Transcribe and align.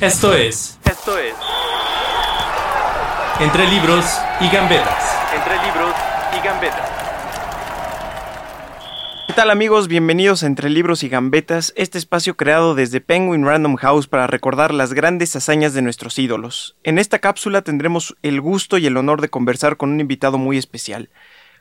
Esto 0.00 0.32
es 0.32 0.78
Esto 0.88 1.18
es 1.18 1.34
Entre 3.40 3.66
libros 3.66 4.04
y 4.40 4.48
gambetas. 4.48 5.18
Entre 5.34 5.54
libros 5.66 5.92
y 6.38 6.46
gambetas. 6.46 6.88
¿Qué 9.26 9.32
tal 9.32 9.50
amigos? 9.50 9.88
Bienvenidos 9.88 10.44
a 10.44 10.46
Entre 10.46 10.70
libros 10.70 11.02
y 11.02 11.08
gambetas, 11.08 11.72
este 11.76 11.98
espacio 11.98 12.36
creado 12.36 12.76
desde 12.76 13.00
Penguin 13.00 13.44
Random 13.44 13.74
House 13.74 14.06
para 14.06 14.28
recordar 14.28 14.72
las 14.72 14.94
grandes 14.94 15.34
hazañas 15.34 15.74
de 15.74 15.82
nuestros 15.82 16.16
ídolos. 16.20 16.76
En 16.84 17.00
esta 17.00 17.18
cápsula 17.18 17.62
tendremos 17.62 18.16
el 18.22 18.40
gusto 18.40 18.78
y 18.78 18.86
el 18.86 18.96
honor 18.96 19.20
de 19.20 19.30
conversar 19.30 19.76
con 19.76 19.90
un 19.90 19.98
invitado 19.98 20.38
muy 20.38 20.58
especial. 20.58 21.10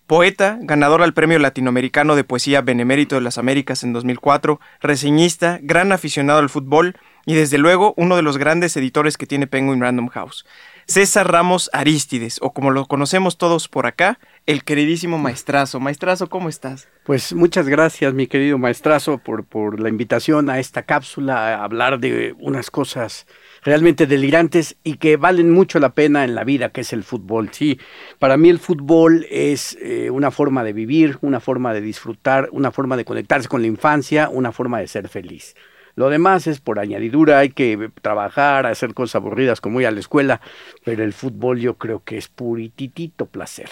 Poeta, 0.06 0.60
ganador 0.62 1.02
al 1.02 1.16
Premio 1.16 1.40
Latinoamericano 1.40 2.16
de 2.16 2.24
Poesía 2.24 2.62
Benemérito 2.62 3.16
de 3.16 3.22
las 3.22 3.40
Américas 3.40 3.84
en 3.84 3.94
2004, 3.94 4.60
reseñista, 4.80 5.60
gran 5.64 5.92
aficionado 5.92 6.38
al 6.38 6.50
fútbol 6.50 6.96
y 7.28 7.36
desde 7.36 7.58
luego 7.58 7.94
uno 7.98 8.16
de 8.16 8.22
los 8.22 8.38
grandes 8.38 8.78
editores 8.78 9.18
que 9.18 9.28
tiene 9.28 9.48
Penguin 9.48 9.82
Random 9.82 10.08
House. 10.08 10.46
César 10.86 11.30
Ramos 11.30 11.70
Arístides, 11.74 12.40
o 12.42 12.54
como 12.54 12.72
lo 12.72 12.86
conocemos 12.86 13.38
todos 13.38 13.68
por 13.68 13.86
acá, 13.86 14.18
el 14.46 14.64
queridísimo 14.64 15.18
maestrazo. 15.18 15.82
Maestrazo, 15.82 16.30
¿cómo 16.30 16.48
estás? 16.48 16.88
Pues 17.04 17.34
muchas 17.34 17.68
gracias, 17.68 18.14
mi 18.14 18.28
querido 18.28 18.58
maestrazo, 18.58 19.18
por, 19.18 19.44
por 19.44 19.82
la 19.82 19.90
invitación 19.90 20.50
a 20.50 20.60
esta 20.60 20.84
cápsula, 20.84 21.58
a 21.58 21.66
hablar 21.66 22.00
de 22.00 22.34
unas 22.40 22.72
cosas 22.72 23.28
realmente 23.62 24.08
delirantes 24.08 24.78
y 24.86 24.96
que 24.96 25.18
valen 25.18 25.52
mucho 25.52 25.82
la 25.82 25.90
pena 25.90 26.24
en 26.24 26.34
la 26.34 26.46
vida, 26.46 26.70
que 26.70 26.80
es 26.80 26.94
el 26.94 27.04
fútbol. 27.04 27.50
Sí, 27.52 27.78
para 28.20 28.38
mí 28.38 28.48
el 28.48 28.60
fútbol 28.60 29.28
es 29.30 29.78
eh, 29.82 30.10
una 30.10 30.32
forma 30.32 30.64
de 30.64 30.72
vivir, 30.72 31.18
una 31.20 31.42
forma 31.42 31.74
de 31.74 31.82
disfrutar, 31.82 32.48
una 32.54 32.72
forma 32.72 32.96
de 32.96 33.04
conectarse 33.04 33.50
con 33.50 33.60
la 33.60 33.68
infancia, 33.68 34.30
una 34.30 34.54
forma 34.54 34.80
de 34.80 34.88
ser 34.88 35.10
feliz. 35.10 35.56
Lo 35.98 36.12
demás 36.12 36.46
es 36.46 36.60
por 36.60 36.78
añadidura, 36.78 37.40
hay 37.40 37.50
que 37.50 37.90
trabajar, 38.04 38.68
hacer 38.68 38.94
cosas 38.94 39.16
aburridas 39.16 39.60
como 39.62 39.82
ir 39.82 39.88
a 39.88 39.92
la 39.92 40.00
escuela, 40.00 40.42
pero 40.86 41.04
el 41.04 41.12
fútbol 41.12 41.60
yo 41.60 41.80
creo 41.80 42.04
que 42.04 42.18
es 42.18 42.28
purititito 42.28 43.26
placer. 43.26 43.68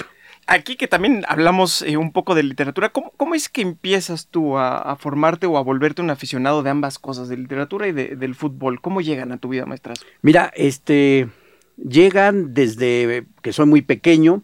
Aquí 0.48 0.76
que 0.76 0.88
también 0.88 1.24
hablamos 1.28 1.84
eh, 1.84 1.98
un 1.98 2.12
poco 2.12 2.34
de 2.34 2.42
literatura, 2.42 2.90
¿cómo, 2.90 3.14
cómo 3.16 3.36
es 3.36 3.48
que 3.48 3.62
empiezas 3.62 4.26
tú 4.26 4.58
a, 4.58 4.80
a, 4.80 4.96
formarte 4.96 5.46
o 5.46 5.56
a 5.60 5.62
volverte 5.62 6.02
un 6.02 6.10
aficionado 6.10 6.64
de 6.64 6.72
ambas 6.72 6.98
cosas, 6.98 7.30
de 7.30 7.38
literatura 7.38 7.88
y 7.88 7.92
de, 7.92 8.16
del 8.16 8.34
fútbol? 8.34 8.82
¿Cómo 8.82 9.02
llegan 9.02 9.32
a 9.32 9.38
tu 9.38 9.50
vida, 9.50 9.68
maestras? 9.68 10.04
Mira, 10.24 10.52
este, 10.56 11.30
llegan 11.78 12.56
desde 12.56 13.28
que 13.44 13.54
soy 13.54 13.68
muy 13.68 13.84
pequeño. 13.84 14.42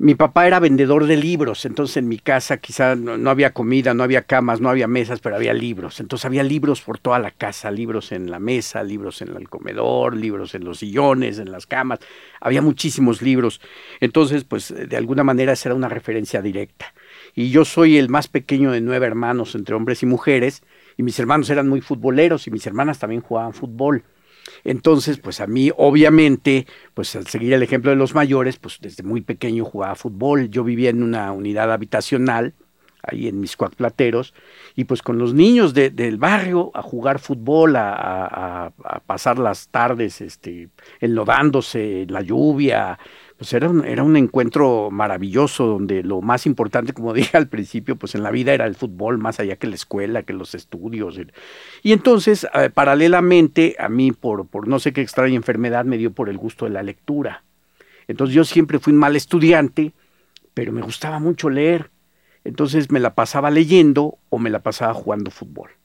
Mi 0.00 0.14
papá 0.14 0.46
era 0.46 0.60
vendedor 0.60 1.06
de 1.06 1.16
libros, 1.16 1.64
entonces 1.64 1.96
en 1.96 2.06
mi 2.06 2.18
casa 2.18 2.58
quizá 2.58 2.94
no, 2.94 3.18
no, 3.18 3.30
había 3.30 3.52
comida, 3.52 3.94
no 3.94 4.04
había 4.04 4.22
camas, 4.22 4.60
no 4.60 4.68
había 4.70 4.86
mesas, 4.86 5.18
pero 5.18 5.34
había 5.34 5.52
libros. 5.52 5.98
Entonces 5.98 6.24
había 6.24 6.44
libros 6.44 6.82
por 6.82 7.00
toda 7.00 7.18
la 7.18 7.32
casa, 7.32 7.72
libros 7.72 8.12
en 8.12 8.30
la 8.30 8.38
mesa, 8.38 8.84
libros 8.84 9.22
en 9.22 9.34
el 9.34 9.48
comedor, 9.48 10.16
libros 10.16 10.54
en 10.54 10.62
los 10.62 10.78
sillones, 10.78 11.40
en 11.40 11.50
las 11.50 11.66
camas. 11.66 11.98
Había 12.40 12.62
muchísimos 12.62 13.22
libros. 13.22 13.60
Entonces, 13.98 14.44
pues 14.44 14.72
de 14.72 14.96
alguna 14.96 15.24
manera 15.24 15.52
esa 15.52 15.70
era 15.70 15.74
una 15.74 15.88
referencia 15.88 16.42
directa. 16.42 16.94
Y 17.34 17.50
yo 17.50 17.64
soy 17.64 17.98
el 17.98 18.08
más 18.08 18.28
pequeño 18.28 18.70
de 18.70 18.80
nueve 18.80 19.04
hermanos 19.04 19.56
entre 19.56 19.74
hombres 19.74 20.04
y 20.04 20.06
mujeres, 20.06 20.62
y 20.96 21.02
mis 21.02 21.18
hermanos 21.18 21.50
eran 21.50 21.68
muy 21.68 21.80
futboleros 21.80 22.46
y 22.46 22.52
mis 22.52 22.64
hermanas 22.68 23.00
también 23.00 23.20
jugaban 23.20 23.52
fútbol. 23.52 24.04
Entonces, 24.64 25.18
pues 25.18 25.40
a 25.40 25.46
mí, 25.46 25.70
obviamente, 25.76 26.66
pues 26.94 27.14
al 27.16 27.26
seguir 27.26 27.52
el 27.52 27.62
ejemplo 27.62 27.90
de 27.90 27.96
los 27.96 28.14
mayores, 28.14 28.58
pues 28.58 28.78
desde 28.80 29.02
muy 29.02 29.20
pequeño 29.20 29.64
jugaba 29.64 29.94
fútbol. 29.94 30.50
Yo 30.50 30.64
vivía 30.64 30.90
en 30.90 31.02
una 31.02 31.32
unidad 31.32 31.72
habitacional, 31.72 32.54
ahí 33.02 33.28
en 33.28 33.40
mis 33.40 33.56
Plateros, 33.56 34.34
y 34.74 34.84
pues 34.84 35.02
con 35.02 35.18
los 35.18 35.34
niños 35.34 35.74
de, 35.74 35.90
del 35.90 36.18
barrio 36.18 36.70
a 36.74 36.82
jugar 36.82 37.18
fútbol, 37.18 37.76
a, 37.76 38.66
a, 38.66 39.00
pasar 39.00 39.38
las 39.38 39.68
tardes 39.68 40.20
este, 40.20 40.68
enlodándose, 41.00 42.06
la 42.08 42.22
lluvia, 42.22 42.98
pues 43.38 43.52
era 43.52 43.68
un, 43.68 43.84
era 43.84 44.02
un 44.02 44.16
encuentro 44.16 44.90
maravilloso 44.90 45.64
donde 45.64 46.02
lo 46.02 46.20
más 46.20 46.44
importante, 46.44 46.92
como 46.92 47.12
dije 47.14 47.36
al 47.36 47.48
principio, 47.48 47.94
pues 47.96 48.16
en 48.16 48.24
la 48.24 48.32
vida 48.32 48.52
era 48.52 48.66
el 48.66 48.74
fútbol, 48.74 49.16
más 49.16 49.38
allá 49.38 49.56
que 49.56 49.68
la 49.68 49.76
escuela, 49.76 50.24
que 50.24 50.32
los 50.32 50.56
estudios. 50.56 51.20
Y 51.84 51.92
entonces, 51.92 52.48
eh, 52.52 52.68
paralelamente, 52.68 53.76
a 53.78 53.88
mí 53.88 54.10
por, 54.10 54.48
por 54.48 54.66
no 54.66 54.80
sé 54.80 54.92
qué 54.92 55.02
extraña 55.02 55.36
enfermedad 55.36 55.84
me 55.84 55.98
dio 55.98 56.12
por 56.12 56.28
el 56.28 56.36
gusto 56.36 56.64
de 56.64 56.72
la 56.72 56.82
lectura. 56.82 57.44
Entonces 58.08 58.34
yo 58.34 58.44
siempre 58.44 58.80
fui 58.80 58.92
un 58.92 58.98
mal 58.98 59.14
estudiante, 59.14 59.92
pero 60.52 60.72
me 60.72 60.82
gustaba 60.82 61.20
mucho 61.20 61.48
leer. 61.48 61.90
Entonces 62.42 62.90
me 62.90 62.98
la 62.98 63.14
pasaba 63.14 63.50
leyendo 63.50 64.18
o 64.30 64.38
me 64.38 64.50
la 64.50 64.64
pasaba 64.64 64.94
jugando 64.94 65.30
fútbol. 65.30 65.77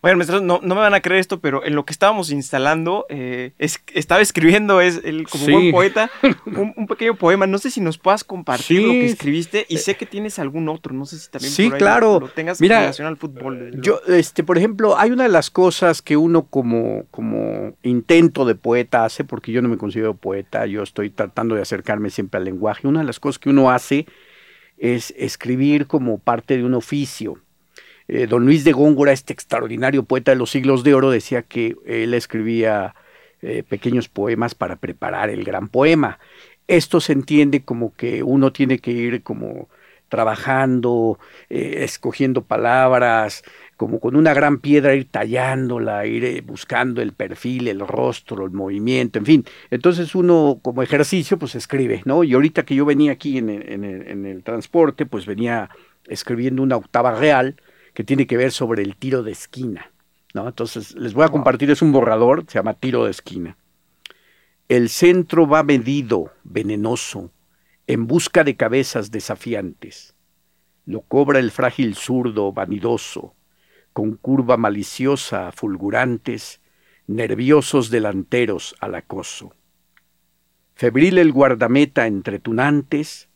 Oigan, 0.00 0.18
maestros, 0.18 0.42
no, 0.42 0.60
no, 0.62 0.74
me 0.76 0.80
van 0.80 0.94
a 0.94 1.00
creer 1.00 1.20
esto, 1.20 1.40
pero 1.40 1.64
en 1.64 1.74
lo 1.74 1.84
que 1.84 1.92
estábamos 1.92 2.30
instalando, 2.30 3.06
eh, 3.08 3.52
es, 3.58 3.82
estaba 3.94 4.20
escribiendo, 4.20 4.80
es 4.80 5.00
el, 5.04 5.26
como 5.28 5.44
sí. 5.44 5.52
buen 5.52 5.70
poeta, 5.72 6.10
un, 6.46 6.72
un, 6.76 6.86
pequeño 6.86 7.16
poema. 7.16 7.46
No 7.48 7.58
sé 7.58 7.70
si 7.70 7.80
nos 7.80 7.98
puedas 7.98 8.22
compartir 8.22 8.80
sí. 8.80 8.86
lo 8.86 8.92
que 8.92 9.06
escribiste 9.06 9.66
y 9.68 9.78
sé 9.78 9.96
que 9.96 10.06
tienes 10.06 10.38
algún 10.38 10.68
otro. 10.68 10.94
No 10.94 11.04
sé 11.04 11.18
si 11.18 11.28
también 11.30 11.52
sí, 11.52 11.64
por 11.64 11.74
ahí 11.74 11.78
claro. 11.78 12.12
lo, 12.14 12.20
lo 12.20 12.28
tengas 12.28 12.60
Mira, 12.60 12.76
en 12.76 12.82
relación 12.82 13.08
al 13.08 13.16
fútbol. 13.16 13.80
Yo, 13.80 14.00
este, 14.06 14.44
por 14.44 14.56
ejemplo, 14.56 14.96
hay 14.96 15.10
una 15.10 15.24
de 15.24 15.30
las 15.30 15.50
cosas 15.50 16.00
que 16.00 16.16
uno 16.16 16.46
como, 16.46 17.06
como 17.10 17.76
intento 17.82 18.44
de 18.44 18.54
poeta 18.54 19.04
hace, 19.04 19.24
porque 19.24 19.50
yo 19.50 19.62
no 19.62 19.68
me 19.68 19.78
considero 19.78 20.14
poeta, 20.14 20.66
yo 20.66 20.84
estoy 20.84 21.10
tratando 21.10 21.56
de 21.56 21.62
acercarme 21.62 22.10
siempre 22.10 22.38
al 22.38 22.44
lenguaje. 22.44 22.86
Una 22.86 23.00
de 23.00 23.06
las 23.06 23.18
cosas 23.18 23.40
que 23.40 23.50
uno 23.50 23.70
hace 23.70 24.06
es 24.76 25.12
escribir 25.16 25.88
como 25.88 26.18
parte 26.18 26.56
de 26.56 26.64
un 26.64 26.74
oficio 26.74 27.40
eh, 28.08 28.26
don 28.26 28.46
Luis 28.46 28.64
de 28.64 28.72
Góngora, 28.72 29.12
este 29.12 29.34
extraordinario 29.34 30.02
poeta 30.02 30.30
de 30.30 30.38
los 30.38 30.50
siglos 30.50 30.82
de 30.82 30.94
oro, 30.94 31.10
decía 31.10 31.42
que 31.42 31.76
él 31.86 32.14
escribía 32.14 32.94
eh, 33.42 33.62
pequeños 33.62 34.08
poemas 34.08 34.54
para 34.54 34.76
preparar 34.76 35.28
el 35.28 35.44
gran 35.44 35.68
poema. 35.68 36.18
Esto 36.66 37.00
se 37.00 37.12
entiende 37.12 37.64
como 37.64 37.94
que 37.94 38.22
uno 38.22 38.52
tiene 38.52 38.78
que 38.78 38.92
ir 38.92 39.22
como 39.22 39.68
trabajando, 40.08 41.18
eh, 41.50 41.84
escogiendo 41.84 42.42
palabras, 42.44 43.42
como 43.76 44.00
con 44.00 44.16
una 44.16 44.32
gran 44.32 44.58
piedra 44.58 44.94
ir 44.94 45.10
tallándola, 45.10 46.06
ir 46.06 46.42
buscando 46.44 47.02
el 47.02 47.12
perfil, 47.12 47.68
el 47.68 47.80
rostro, 47.80 48.46
el 48.46 48.52
movimiento, 48.52 49.18
en 49.18 49.26
fin. 49.26 49.44
Entonces 49.70 50.14
uno 50.14 50.60
como 50.62 50.82
ejercicio 50.82 51.38
pues 51.38 51.54
escribe, 51.54 52.00
¿no? 52.06 52.24
Y 52.24 52.32
ahorita 52.32 52.64
que 52.64 52.74
yo 52.74 52.86
venía 52.86 53.12
aquí 53.12 53.36
en 53.36 53.50
en 53.50 54.26
el 54.26 54.42
transporte, 54.42 55.04
pues 55.04 55.26
venía 55.26 55.68
escribiendo 56.08 56.62
una 56.62 56.76
octava 56.76 57.12
real, 57.12 57.56
que 57.98 58.04
tiene 58.04 58.28
que 58.28 58.36
ver 58.36 58.52
sobre 58.52 58.84
el 58.84 58.94
tiro 58.94 59.24
de 59.24 59.32
esquina. 59.32 59.90
¿no? 60.32 60.46
Entonces, 60.46 60.94
les 60.94 61.14
voy 61.14 61.24
a 61.24 61.30
compartir, 61.30 61.68
es 61.72 61.82
un 61.82 61.90
borrador, 61.90 62.44
se 62.46 62.60
llama 62.60 62.74
tiro 62.74 63.04
de 63.04 63.10
esquina. 63.10 63.56
El 64.68 64.88
centro 64.88 65.48
va 65.48 65.64
medido, 65.64 66.32
venenoso, 66.44 67.32
en 67.88 68.06
busca 68.06 68.44
de 68.44 68.54
cabezas 68.54 69.10
desafiantes. 69.10 70.14
Lo 70.86 71.00
cobra 71.00 71.40
el 71.40 71.50
frágil 71.50 71.96
zurdo, 71.96 72.52
vanidoso, 72.52 73.34
con 73.92 74.14
curva 74.14 74.56
maliciosa, 74.56 75.50
fulgurantes, 75.50 76.60
nerviosos 77.08 77.90
delanteros 77.90 78.76
al 78.78 78.94
acoso. 78.94 79.56
Febril 80.76 81.18
el 81.18 81.32
guardameta 81.32 82.06
entre 82.06 82.38
tunantes, 82.38 83.28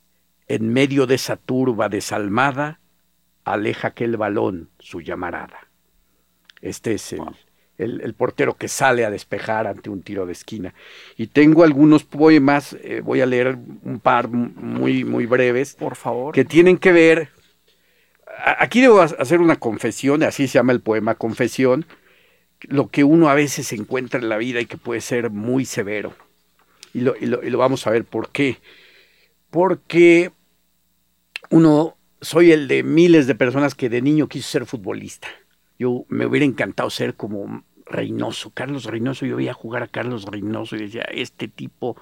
en 0.47 0.73
medio 0.73 1.09
de 1.09 1.17
esa 1.17 1.37
turba 1.37 1.89
desalmada, 1.89 2.79
aleja 3.45 3.89
aquel 3.89 4.17
balón 4.17 4.71
su 4.79 5.01
llamarada. 5.01 5.69
Este 6.61 6.95
es 6.95 7.13
el, 7.13 7.19
wow. 7.19 7.35
el, 7.79 8.01
el, 8.03 8.15
portero 8.15 8.55
que 8.55 8.69
sale 8.69 9.05
a 9.05 9.11
despejar 9.11 9.67
ante 9.67 9.91
un 9.91 10.03
tiro 10.03 10.27
de 10.27 10.33
esquina. 10.33 10.75
Y 11.17 11.27
tengo 11.29 11.65
algunos 11.65 12.05
poemas, 12.05 12.77
eh, 12.83 13.01
voy 13.03 13.21
a 13.21 13.27
leer 13.27 13.59
un 13.83 14.01
par 14.01 14.29
muy, 14.29 15.05
muy 15.05 15.27
breves. 15.27 15.75
Por 15.75 15.97
favor. 15.97 16.35
Que 16.35 16.45
tienen 16.45 16.79
que 16.79 16.93
ver. 16.93 17.31
Aquí 18.59 18.81
debo 18.81 19.01
hacer 19.01 19.41
una 19.41 19.57
confesión, 19.57 20.23
así 20.23 20.49
se 20.49 20.55
llama 20.55 20.73
el 20.73 20.81
poema 20.81 21.17
Confesión, 21.17 21.85
lo 22.63 22.89
que 22.89 23.05
uno 23.05 23.29
a 23.29 23.35
veces 23.35 23.73
encuentra 23.73 24.19
en 24.19 24.29
la 24.29 24.39
vida 24.39 24.61
y 24.61 24.67
que 24.67 24.79
puede 24.79 25.01
ser 25.01 25.31
muy 25.31 25.65
severo. 25.65 26.15
Y 26.95 27.01
lo, 27.01 27.15
y 27.21 27.27
lo, 27.27 27.43
y 27.43 27.51
lo 27.51 27.59
vamos 27.59 27.87
a 27.87 27.91
ver 27.91 28.05
por 28.05 28.31
qué. 28.31 28.59
Porque 29.51 30.33
uno 31.51 31.97
soy 32.23 32.53
el 32.53 32.69
de 32.69 32.83
miles 32.83 33.27
de 33.27 33.35
personas 33.35 33.75
que 33.75 33.91
de 33.91 34.01
niño 34.01 34.29
quiso 34.29 34.49
ser 34.49 34.65
futbolista. 34.65 35.29
yo 35.79 36.07
me 36.09 36.27
hubiera 36.27 36.47
encantado 36.47 36.89
ser 36.91 37.17
como 37.17 37.65
Reynoso, 37.85 38.51
Carlos 38.51 38.85
Reynoso, 38.85 39.27
yo 39.27 39.37
veía 39.37 39.53
jugar 39.53 39.83
a 39.83 39.89
Carlos 39.89 40.25
Reynoso 40.25 40.77
y 40.77 40.83
decía, 40.83 41.03
este 41.03 41.49
tipo, 41.49 41.97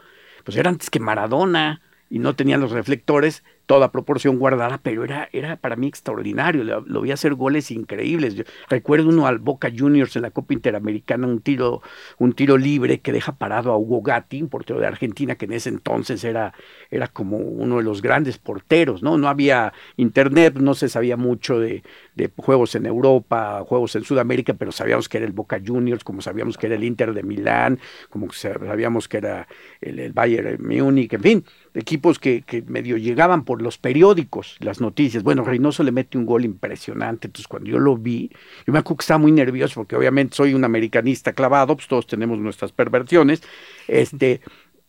pues 0.44 0.56
era 0.56 0.68
antes 0.68 0.90
que 0.90 1.00
Maradona 1.00 1.80
y 2.10 2.18
no 2.18 2.36
tenía 2.36 2.58
los 2.58 2.70
reflectores, 2.70 3.42
toda 3.70 3.92
proporción 3.92 4.36
guardada, 4.36 4.80
pero 4.82 5.04
era, 5.04 5.28
era 5.32 5.54
para 5.54 5.76
mí 5.76 5.86
extraordinario, 5.86 6.64
lo, 6.64 6.80
lo 6.80 7.02
vi 7.02 7.12
hacer 7.12 7.34
goles 7.34 7.70
increíbles. 7.70 8.34
Recuerdo 8.68 9.10
uno 9.10 9.28
al 9.28 9.38
Boca 9.38 9.70
Juniors 9.72 10.16
en 10.16 10.22
la 10.22 10.32
Copa 10.32 10.54
Interamericana, 10.54 11.28
un 11.28 11.40
tiro, 11.40 11.80
un 12.18 12.32
tiro 12.32 12.58
libre 12.58 12.98
que 12.98 13.12
deja 13.12 13.36
parado 13.36 13.70
a 13.70 13.76
Hugo 13.78 14.02
Gatti, 14.02 14.42
un 14.42 14.48
portero 14.48 14.80
de 14.80 14.88
Argentina, 14.88 15.36
que 15.36 15.44
en 15.44 15.52
ese 15.52 15.68
entonces 15.68 16.24
era, 16.24 16.52
era 16.90 17.06
como 17.06 17.36
uno 17.36 17.76
de 17.76 17.84
los 17.84 18.02
grandes 18.02 18.38
porteros, 18.38 19.04
¿no? 19.04 19.16
No 19.18 19.28
había 19.28 19.72
internet, 19.96 20.56
no 20.58 20.74
se 20.74 20.88
sabía 20.88 21.16
mucho 21.16 21.60
de, 21.60 21.84
de 22.16 22.28
juegos 22.38 22.74
en 22.74 22.86
Europa, 22.86 23.62
juegos 23.64 23.94
en 23.94 24.02
Sudamérica, 24.02 24.54
pero 24.54 24.72
sabíamos 24.72 25.08
que 25.08 25.18
era 25.18 25.26
el 25.26 25.32
Boca 25.32 25.60
Juniors, 25.64 26.02
como 26.02 26.22
sabíamos 26.22 26.58
que 26.58 26.66
era 26.66 26.74
el 26.74 26.82
Inter 26.82 27.14
de 27.14 27.22
Milán, 27.22 27.78
como 28.08 28.32
sabíamos 28.32 29.06
que 29.06 29.18
era 29.18 29.46
el, 29.80 30.00
el 30.00 30.12
Bayern 30.12 30.58
Múnich, 30.60 31.12
en 31.12 31.22
fin, 31.22 31.44
equipos 31.74 32.18
que, 32.18 32.42
que 32.42 32.62
medio 32.62 32.96
llegaban 32.96 33.44
por 33.44 33.59
los 33.60 33.78
periódicos, 33.78 34.56
las 34.60 34.80
noticias. 34.80 35.22
Bueno, 35.22 35.44
Reynoso 35.44 35.82
le 35.82 35.92
mete 35.92 36.18
un 36.18 36.26
gol 36.26 36.44
impresionante. 36.44 37.28
Entonces, 37.28 37.48
cuando 37.48 37.70
yo 37.70 37.78
lo 37.78 37.96
vi, 37.96 38.30
yo 38.66 38.72
me 38.72 38.78
acuerdo 38.78 38.98
que 38.98 39.02
estaba 39.02 39.18
muy 39.18 39.32
nervioso 39.32 39.74
porque 39.76 39.96
obviamente 39.96 40.36
soy 40.36 40.54
un 40.54 40.64
americanista 40.64 41.32
clavado, 41.32 41.76
pues 41.76 41.88
todos 41.88 42.06
tenemos 42.06 42.38
nuestras 42.38 42.72
perversiones. 42.72 43.42
Este, 43.88 44.40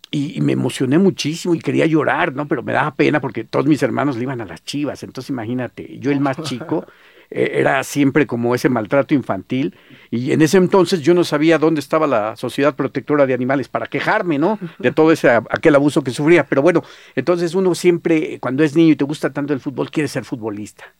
y, 0.10 0.38
y, 0.38 0.42
me 0.42 0.54
emocioné 0.54 0.98
muchísimo 0.98 1.56
y 1.56 1.60
quería 1.60 1.86
llorar, 1.86 2.36
¿no? 2.36 2.48
Pero 2.48 2.64
me 2.64 2.74
daba 2.74 2.94
pena 2.96 3.22
porque 3.22 3.44
todos 3.44 3.66
mis 3.66 3.82
hermanos 3.82 4.18
le 4.18 4.24
iban 4.24 4.42
a 4.42 4.46
las 4.46 4.64
chivas. 4.64 5.04
Entonces, 5.04 5.30
imagínate, 5.30 5.98
yo 6.00 6.12
el 6.12 6.20
más 6.20 6.42
chico. 6.44 6.86
era 7.32 7.84
siempre 7.84 8.28
como 8.28 8.54
ese 8.54 8.68
maltrato 8.70 9.14
infantil 9.14 9.76
y 10.10 10.34
en 10.34 10.42
ese 10.42 10.58
entonces 10.58 11.02
yo 11.02 11.14
no 11.14 11.24
sabía 11.24 11.58
dónde 11.58 11.80
estaba 11.80 12.06
la 12.06 12.36
Sociedad 12.36 12.76
Protectora 12.76 13.26
de 13.26 13.34
Animales 13.34 13.70
para 13.70 13.88
quejarme, 13.88 14.38
¿no? 14.38 14.60
De 14.80 14.92
todo 14.92 15.12
ese 15.12 15.30
aquel 15.30 15.76
abuso 15.76 16.04
que 16.04 16.12
sufría, 16.12 16.46
pero 16.46 16.62
bueno, 16.62 16.84
entonces 17.16 17.56
uno 17.56 17.74
siempre 17.74 18.40
cuando 18.40 18.64
es 18.64 18.76
niño 18.76 18.92
y 18.92 18.96
te 18.98 19.06
gusta 19.06 19.32
tanto 19.32 19.54
el 19.54 19.62
fútbol 19.62 19.90
quiere 19.90 20.08
ser 20.10 20.26
futbolista. 20.26 20.94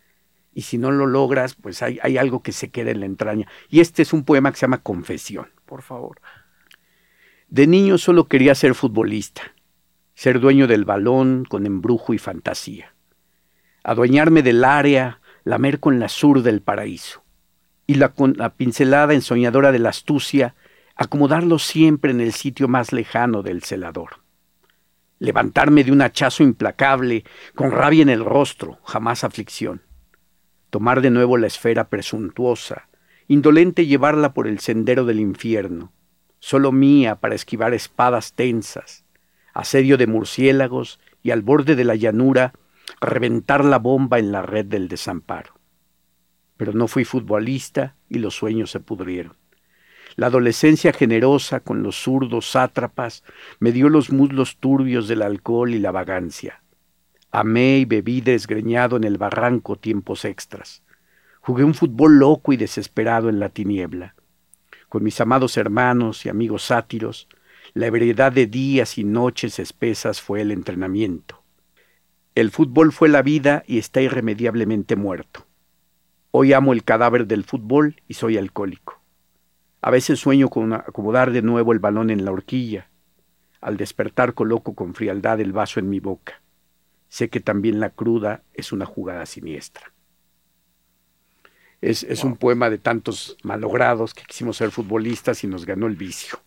Y 0.54 0.64
si 0.64 0.78
no 0.78 0.92
lo 0.92 1.06
logras, 1.06 1.56
pues 1.56 1.82
hay, 1.82 2.00
hay 2.02 2.18
algo 2.18 2.44
que 2.44 2.52
se 2.52 2.72
queda 2.72 2.92
en 2.92 3.00
la 3.00 3.06
entraña. 3.06 3.48
Y 3.70 3.80
este 3.80 4.02
es 4.02 4.12
un 4.12 4.26
poema 4.26 4.52
que 4.52 4.58
se 4.58 4.66
llama 4.66 4.80
Confesión. 4.80 5.48
Por 5.66 5.82
favor. 5.82 6.20
De 7.48 7.68
niño 7.68 7.98
solo 7.98 8.28
quería 8.28 8.56
ser 8.56 8.76
futbolista, 8.76 9.42
ser 10.14 10.40
dueño 10.40 10.68
del 10.68 10.84
balón 10.84 11.46
con 11.48 11.66
embrujo 11.66 12.14
y 12.14 12.18
fantasía, 12.18 12.94
adueñarme 13.84 14.42
del 14.42 14.64
área, 14.64 15.21
lamer 15.44 15.80
con 15.80 16.00
la 16.00 16.10
sur 16.10 16.42
del 16.44 16.62
paraíso, 16.62 17.24
y 17.88 17.96
la, 17.96 18.10
con 18.10 18.36
la 18.38 18.54
pincelada 18.54 19.14
ensoñadora 19.14 19.72
de 19.72 19.80
la 19.80 19.90
astucia, 19.90 20.56
acomodarlo 20.96 21.60
siempre 21.60 22.12
en 22.12 22.22
el 22.22 22.34
sitio 22.34 22.68
más 22.68 22.94
lejano 22.94 23.44
del 23.44 23.64
celador. 23.64 24.22
Levantarme 25.20 25.84
de 25.84 25.92
un 25.92 26.02
hachazo 26.02 26.44
implacable, 26.44 27.24
con 27.56 27.72
rabia 27.72 28.02
en 28.02 28.10
el 28.10 28.26
rostro, 28.26 28.80
jamás 28.86 29.24
aflicción. 29.24 29.82
Tomar 30.70 31.02
de 31.02 31.12
nuevo 31.12 31.38
la 31.38 31.48
esfera 31.48 31.90
presuntuosa, 31.90 32.88
indolente 33.28 33.86
llevarla 33.86 34.34
por 34.34 34.48
el 34.48 34.60
sendero 34.60 35.06
del 35.06 35.20
infierno, 35.20 35.92
solo 36.40 36.72
mía 36.72 37.16
para 37.16 37.36
esquivar 37.36 37.74
espadas 37.74 38.34
tensas, 38.34 39.06
asedio 39.54 39.98
de 39.98 40.08
murciélagos 40.08 41.00
y 41.24 41.32
al 41.32 41.42
borde 41.42 41.76
de 41.76 41.84
la 41.84 41.96
llanura 41.96 42.54
reventar 43.08 43.66
la 43.66 43.80
bomba 43.80 44.20
en 44.20 44.32
la 44.32 44.42
red 44.42 44.66
del 44.66 44.88
desamparo. 44.88 45.54
Pero 46.58 46.74
no 46.74 46.88
fui 46.88 47.04
futbolista 47.04 47.96
y 48.08 48.20
los 48.20 48.36
sueños 48.36 48.70
se 48.70 48.80
pudrieron. 48.80 49.36
La 50.16 50.28
adolescencia 50.28 50.94
generosa 50.94 51.62
con 51.62 51.84
los 51.84 51.96
zurdos 52.04 52.52
sátrapas 52.52 53.24
me 53.60 53.72
dio 53.72 53.90
los 53.90 54.12
muslos 54.12 54.58
turbios 54.58 55.08
del 55.08 55.22
alcohol 55.22 55.74
y 55.74 55.80
la 55.80 55.92
vagancia. 55.92 56.62
Amé 57.32 57.80
y 57.80 57.86
bebí 57.86 58.22
desgreñado 58.22 58.98
en 58.98 59.06
el 59.06 59.18
barranco 59.18 59.78
tiempos 59.78 60.26
extras. 60.26 60.84
Jugué 61.40 61.64
un 61.64 61.74
fútbol 61.74 62.20
loco 62.20 62.54
y 62.54 62.58
desesperado 62.58 63.30
en 63.30 63.40
la 63.40 63.50
tiniebla. 63.50 64.16
Con 64.90 65.04
mis 65.04 65.20
amados 65.22 65.56
hermanos 65.56 66.26
y 66.26 66.30
amigos 66.30 66.64
sátiros, 66.64 67.30
la 67.74 67.88
ebriedad 67.88 68.34
de 68.34 68.48
días 68.48 68.98
y 68.98 69.06
noches 69.06 69.58
espesas 69.60 70.22
fue 70.22 70.42
el 70.42 70.52
entrenamiento. 70.52 71.41
El 72.34 72.50
fútbol 72.50 72.94
fue 72.94 73.10
la 73.10 73.22
vida 73.22 73.64
y 73.68 73.78
está 73.78 74.02
irremediablemente 74.02 74.96
muerto. 74.96 75.46
Hoy 76.32 76.54
amo 76.54 76.72
el 76.72 76.86
cadáver 76.86 77.28
del 77.28 77.44
fútbol 77.44 78.02
y 78.08 78.14
soy 78.14 78.38
alcohólico. 78.38 79.02
A 79.82 79.92
veces 79.92 80.20
sueño 80.20 80.48
con 80.48 80.72
acomodar 80.72 81.32
de 81.32 81.42
nuevo 81.42 81.74
el 81.74 81.80
balón 81.80 82.10
en 82.10 82.24
la 82.24 82.32
horquilla. 82.32 82.90
Al 83.60 83.76
despertar 83.76 84.34
coloco 84.34 84.76
con 84.76 84.96
frialdad 84.96 85.42
el 85.42 85.52
vaso 85.52 85.82
en 85.82 85.90
mi 85.90 86.00
boca. 86.00 86.42
Sé 87.10 87.30
que 87.30 87.42
también 87.42 87.82
la 87.82 87.90
cruda 87.90 88.44
es 88.54 88.72
una 88.72 88.86
jugada 88.86 89.26
siniestra. 89.26 89.92
Es, 91.82 92.04
es 92.04 92.22
wow. 92.22 92.32
un 92.32 92.38
poema 92.38 92.70
de 92.70 92.78
tantos 92.78 93.36
malogrados 93.44 94.14
que 94.14 94.24
quisimos 94.24 94.56
ser 94.56 94.72
futbolistas 94.72 95.44
y 95.44 95.48
nos 95.48 95.66
ganó 95.66 95.88
el 95.88 95.98
vicio. 95.98 96.40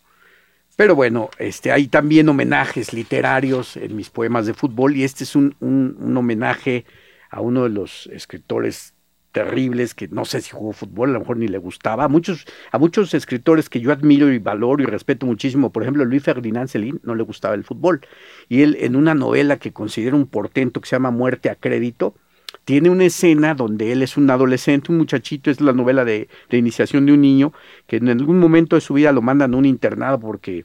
Pero 0.75 0.95
bueno, 0.95 1.29
este, 1.39 1.71
hay 1.71 1.87
también 1.87 2.27
homenajes 2.27 2.93
literarios 2.93 3.77
en 3.77 3.95
mis 3.95 4.09
poemas 4.09 4.45
de 4.45 4.53
fútbol 4.53 4.95
y 4.97 5.03
este 5.03 5.23
es 5.23 5.35
un, 5.35 5.55
un, 5.61 6.17
homenaje 6.17 6.85
a 7.29 7.39
uno 7.39 7.63
de 7.63 7.69
los 7.69 8.07
escritores 8.07 8.93
terribles 9.31 9.93
que 9.93 10.07
no 10.09 10.25
sé 10.25 10.41
si 10.41 10.51
jugó 10.51 10.73
fútbol, 10.73 11.09
a 11.09 11.13
lo 11.13 11.19
mejor 11.19 11.37
ni 11.37 11.47
le 11.47 11.57
gustaba. 11.59 12.03
A 12.05 12.07
muchos, 12.09 12.45
a 12.71 12.77
muchos 12.77 13.13
escritores 13.13 13.69
que 13.69 13.79
yo 13.79 13.91
admiro 13.91 14.31
y 14.31 14.39
valoro 14.39 14.83
y 14.83 14.85
respeto 14.85 15.25
muchísimo, 15.25 15.71
por 15.71 15.83
ejemplo, 15.83 16.03
Luis 16.03 16.23
Ferdinand 16.23 16.67
Celín 16.67 16.99
no 17.03 17.15
le 17.15 17.23
gustaba 17.23 17.55
el 17.55 17.63
fútbol. 17.63 18.01
Y 18.49 18.61
él 18.61 18.77
en 18.79 18.95
una 18.97 19.13
novela 19.13 19.57
que 19.57 19.71
considero 19.73 20.17
un 20.17 20.27
portento 20.27 20.81
que 20.81 20.89
se 20.89 20.95
llama 20.97 21.11
Muerte 21.11 21.49
a 21.49 21.55
crédito, 21.55 22.15
tiene 22.63 22.89
una 22.89 23.05
escena 23.05 23.53
donde 23.53 23.91
él 23.91 24.01
es 24.01 24.17
un 24.17 24.29
adolescente, 24.29 24.91
un 24.91 24.97
muchachito, 24.97 25.51
es 25.51 25.61
la 25.61 25.73
novela 25.73 26.05
de, 26.05 26.29
de, 26.49 26.57
iniciación 26.57 27.05
de 27.05 27.13
un 27.13 27.21
niño, 27.21 27.53
que 27.87 27.97
en 27.97 28.09
algún 28.09 28.39
momento 28.39 28.75
de 28.75 28.81
su 28.81 28.93
vida 28.93 29.11
lo 29.11 29.21
mandan 29.21 29.53
a 29.53 29.57
un 29.57 29.65
internado 29.65 30.19
porque 30.19 30.63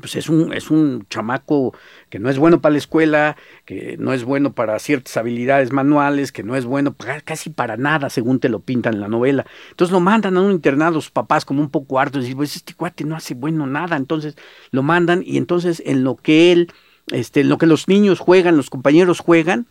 pues 0.00 0.16
es 0.16 0.28
un, 0.28 0.52
es 0.52 0.70
un 0.70 1.06
chamaco 1.08 1.74
que 2.08 2.18
no 2.18 2.30
es 2.30 2.38
bueno 2.38 2.60
para 2.60 2.72
la 2.72 2.78
escuela, 2.78 3.36
que 3.64 3.96
no 3.98 4.12
es 4.12 4.24
bueno 4.24 4.52
para 4.52 4.78
ciertas 4.78 5.16
habilidades 5.16 5.72
manuales, 5.72 6.32
que 6.32 6.42
no 6.42 6.56
es 6.56 6.64
bueno 6.64 6.94
para, 6.94 7.20
casi 7.20 7.50
para 7.50 7.76
nada, 7.76 8.10
según 8.10 8.40
te 8.40 8.48
lo 8.48 8.60
pintan 8.60 8.94
en 8.94 9.00
la 9.00 9.08
novela. 9.08 9.46
Entonces 9.70 9.92
lo 9.92 10.00
mandan 10.00 10.36
a 10.36 10.42
un 10.42 10.52
internado, 10.52 10.92
los 10.92 11.10
papás 11.10 11.44
como 11.44 11.60
un 11.60 11.70
poco 11.70 11.98
hartos, 11.98 12.20
y 12.20 12.22
dicen, 12.26 12.36
pues 12.36 12.56
este 12.56 12.74
cuate 12.74 13.04
no 13.04 13.16
hace 13.16 13.34
bueno 13.34 13.66
nada, 13.66 13.96
entonces 13.96 14.36
lo 14.70 14.82
mandan 14.82 15.22
y 15.24 15.36
entonces 15.36 15.82
en 15.84 16.04
lo 16.04 16.16
que 16.16 16.52
él, 16.52 16.72
este, 17.08 17.40
en 17.40 17.48
lo 17.48 17.58
que 17.58 17.66
los 17.66 17.88
niños 17.88 18.18
juegan, 18.18 18.56
los 18.56 18.70
compañeros 18.70 19.20
juegan, 19.20 19.66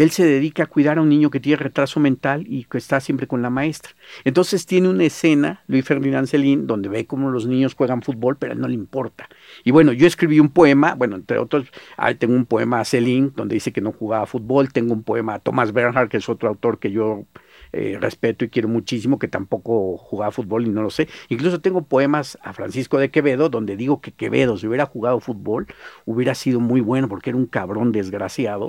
él 0.00 0.10
se 0.12 0.24
dedica 0.24 0.62
a 0.62 0.66
cuidar 0.66 0.96
a 0.96 1.02
un 1.02 1.10
niño 1.10 1.28
que 1.28 1.40
tiene 1.40 1.56
retraso 1.56 2.00
mental 2.00 2.46
y 2.48 2.64
que 2.64 2.78
está 2.78 3.00
siempre 3.00 3.26
con 3.26 3.42
la 3.42 3.50
maestra. 3.50 3.92
Entonces 4.24 4.64
tiene 4.64 4.88
una 4.88 5.04
escena, 5.04 5.62
Luis 5.66 5.84
Ferdinand 5.84 6.26
Celín, 6.26 6.66
donde 6.66 6.88
ve 6.88 7.04
cómo 7.04 7.28
los 7.28 7.46
niños 7.46 7.74
juegan 7.74 8.00
fútbol, 8.00 8.38
pero 8.38 8.52
a 8.52 8.54
él 8.54 8.62
no 8.62 8.68
le 8.68 8.72
importa. 8.74 9.28
Y 9.62 9.72
bueno, 9.72 9.92
yo 9.92 10.06
escribí 10.06 10.40
un 10.40 10.48
poema, 10.48 10.94
bueno, 10.94 11.16
entre 11.16 11.36
otros, 11.36 11.66
ahí 11.98 12.14
tengo 12.14 12.34
un 12.34 12.46
poema 12.46 12.80
a 12.80 12.86
Celín, 12.86 13.34
donde 13.36 13.56
dice 13.56 13.74
que 13.74 13.82
no 13.82 13.92
jugaba 13.92 14.24
fútbol, 14.24 14.72
tengo 14.72 14.94
un 14.94 15.02
poema 15.02 15.34
a 15.34 15.38
Thomas 15.38 15.74
Bernhard, 15.74 16.08
que 16.08 16.16
es 16.16 16.30
otro 16.30 16.48
autor 16.48 16.78
que 16.78 16.92
yo 16.92 17.26
eh, 17.72 17.98
respeto 18.00 18.44
y 18.44 18.48
quiero 18.48 18.68
muchísimo, 18.68 19.18
que 19.18 19.28
tampoco 19.28 19.96
jugaba 19.96 20.32
fútbol 20.32 20.66
y 20.66 20.70
no 20.70 20.82
lo 20.82 20.90
sé. 20.90 21.08
Incluso 21.28 21.60
tengo 21.60 21.82
poemas 21.82 22.36
a 22.42 22.52
Francisco 22.52 22.98
de 22.98 23.10
Quevedo 23.10 23.48
donde 23.48 23.76
digo 23.76 24.00
que 24.00 24.12
Quevedo, 24.12 24.56
si 24.56 24.66
hubiera 24.66 24.86
jugado 24.86 25.20
fútbol, 25.20 25.66
hubiera 26.04 26.34
sido 26.34 26.58
muy 26.58 26.80
bueno 26.80 27.08
porque 27.08 27.30
era 27.30 27.36
un 27.36 27.46
cabrón 27.46 27.92
desgraciado, 27.92 28.68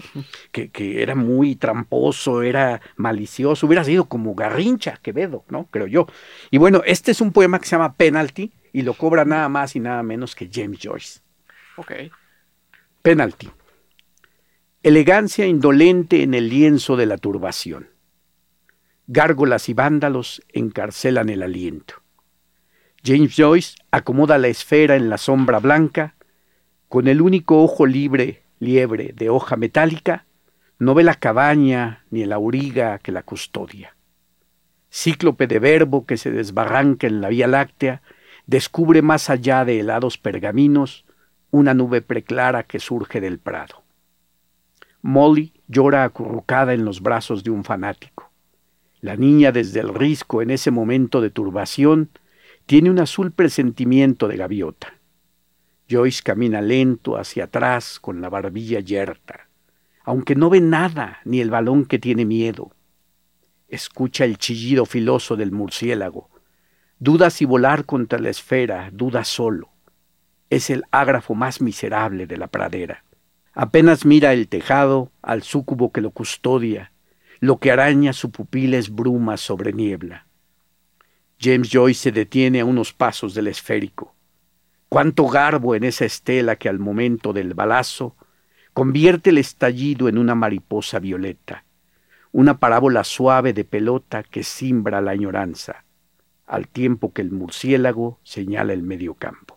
que, 0.51 0.69
que 0.69 1.01
era 1.01 1.15
muy 1.15 1.55
tramposo, 1.55 2.43
era 2.43 2.81
malicioso, 2.95 3.65
hubiera 3.65 3.83
sido 3.83 4.05
como 4.05 4.35
Garrincha 4.35 4.97
Quevedo, 5.01 5.45
¿no? 5.49 5.67
Creo 5.71 5.87
yo. 5.87 6.07
Y 6.51 6.57
bueno, 6.57 6.81
este 6.85 7.11
es 7.11 7.21
un 7.21 7.31
poema 7.31 7.59
que 7.59 7.65
se 7.65 7.75
llama 7.75 7.95
Penalty 7.95 8.51
y 8.73 8.83
lo 8.83 8.93
cobra 8.93 9.25
nada 9.25 9.49
más 9.49 9.75
y 9.75 9.79
nada 9.79 10.03
menos 10.03 10.35
que 10.35 10.49
James 10.51 10.79
Joyce. 10.81 11.21
Ok. 11.77 11.91
Penalty. 13.01 13.49
Elegancia 14.83 15.45
indolente 15.45 16.23
en 16.23 16.33
el 16.33 16.49
lienzo 16.49 16.95
de 16.95 17.05
la 17.05 17.17
turbación 17.17 17.90
gárgolas 19.13 19.67
y 19.67 19.73
vándalos 19.73 20.41
encarcelan 20.53 21.27
el 21.27 21.43
aliento. 21.43 21.95
James 23.03 23.35
Joyce 23.35 23.75
acomoda 23.91 24.37
la 24.37 24.47
esfera 24.47 24.95
en 24.95 25.09
la 25.09 25.17
sombra 25.17 25.59
blanca, 25.59 26.15
con 26.87 27.09
el 27.09 27.19
único 27.21 27.61
ojo 27.61 27.85
libre, 27.85 28.43
liebre, 28.59 29.11
de 29.13 29.29
hoja 29.29 29.57
metálica, 29.57 30.25
no 30.79 30.93
ve 30.93 31.03
la 31.03 31.15
cabaña 31.15 32.05
ni 32.09 32.21
el 32.21 32.31
auriga 32.31 32.99
que 32.99 33.11
la 33.11 33.23
custodia. 33.23 33.97
Cíclope 34.89 35.45
de 35.45 35.59
verbo 35.59 36.05
que 36.05 36.15
se 36.15 36.31
desbarranca 36.31 37.05
en 37.05 37.19
la 37.19 37.27
Vía 37.27 37.47
Láctea, 37.47 38.01
descubre 38.45 39.01
más 39.01 39.29
allá 39.29 39.65
de 39.65 39.81
helados 39.81 40.17
pergaminos 40.17 41.03
una 41.49 41.73
nube 41.73 42.01
preclara 42.01 42.63
que 42.63 42.79
surge 42.79 43.19
del 43.19 43.39
prado. 43.39 43.83
Molly 45.01 45.51
llora 45.67 46.05
acurrucada 46.05 46.73
en 46.73 46.85
los 46.85 47.01
brazos 47.01 47.43
de 47.43 47.51
un 47.51 47.65
fanático 47.65 48.30
La 49.01 49.15
niña 49.15 49.51
desde 49.51 49.79
el 49.79 49.93
risco 49.93 50.43
en 50.43 50.51
ese 50.51 50.69
momento 50.69 51.21
de 51.21 51.31
turbación 51.31 52.11
tiene 52.67 52.91
un 52.91 52.99
azul 52.99 53.31
presentimiento 53.31 54.27
de 54.27 54.37
gaviota. 54.37 54.93
Joyce 55.89 56.21
camina 56.23 56.61
lento 56.61 57.17
hacia 57.17 57.45
atrás 57.45 57.99
con 57.99 58.21
la 58.21 58.29
barbilla 58.29 58.79
yerta, 58.79 59.49
aunque 60.03 60.35
no 60.35 60.51
ve 60.51 60.61
nada 60.61 61.19
ni 61.25 61.41
el 61.41 61.49
balón 61.49 61.85
que 61.85 61.97
tiene 61.97 62.25
miedo. 62.25 62.71
Escucha 63.67 64.23
el 64.23 64.37
chillido 64.37 64.85
filoso 64.85 65.35
del 65.35 65.51
murciélago. 65.51 66.29
Duda 66.99 67.31
si 67.31 67.45
volar 67.45 67.85
contra 67.85 68.19
la 68.19 68.29
esfera, 68.29 68.91
duda 68.93 69.23
solo. 69.23 69.69
Es 70.51 70.69
el 70.69 70.83
ágrafo 70.91 71.33
más 71.33 71.59
miserable 71.59 72.27
de 72.27 72.37
la 72.37 72.47
pradera. 72.47 73.03
Apenas 73.53 74.05
mira 74.05 74.31
el 74.33 74.47
tejado 74.47 75.11
al 75.23 75.41
súcubo 75.41 75.91
que 75.91 76.01
lo 76.01 76.11
custodia, 76.11 76.90
lo 77.41 77.57
que 77.57 77.71
araña 77.71 78.13
su 78.13 78.29
pupila 78.29 78.77
es 78.77 78.93
bruma 78.93 79.35
sobre 79.35 79.73
niebla. 79.73 80.27
James 81.39 81.71
Joyce 81.71 81.99
se 81.99 82.11
detiene 82.11 82.59
a 82.59 82.65
unos 82.65 82.93
pasos 82.93 83.33
del 83.33 83.47
esférico. 83.47 84.13
Cuánto 84.89 85.27
garbo 85.27 85.73
en 85.73 85.83
esa 85.83 86.05
estela 86.05 86.55
que 86.55 86.69
al 86.69 86.77
momento 86.77 87.33
del 87.33 87.55
balazo 87.55 88.15
convierte 88.73 89.31
el 89.31 89.39
estallido 89.39 90.07
en 90.07 90.19
una 90.19 90.35
mariposa 90.35 90.99
violeta, 90.99 91.65
una 92.31 92.59
parábola 92.59 93.03
suave 93.03 93.53
de 93.53 93.65
pelota 93.65 94.21
que 94.21 94.43
simbra 94.43 95.01
la 95.01 95.11
añoranza, 95.11 95.83
al 96.45 96.67
tiempo 96.67 97.11
que 97.11 97.23
el 97.23 97.31
murciélago 97.31 98.19
señala 98.21 98.73
el 98.73 98.83
mediocampo. 98.83 99.50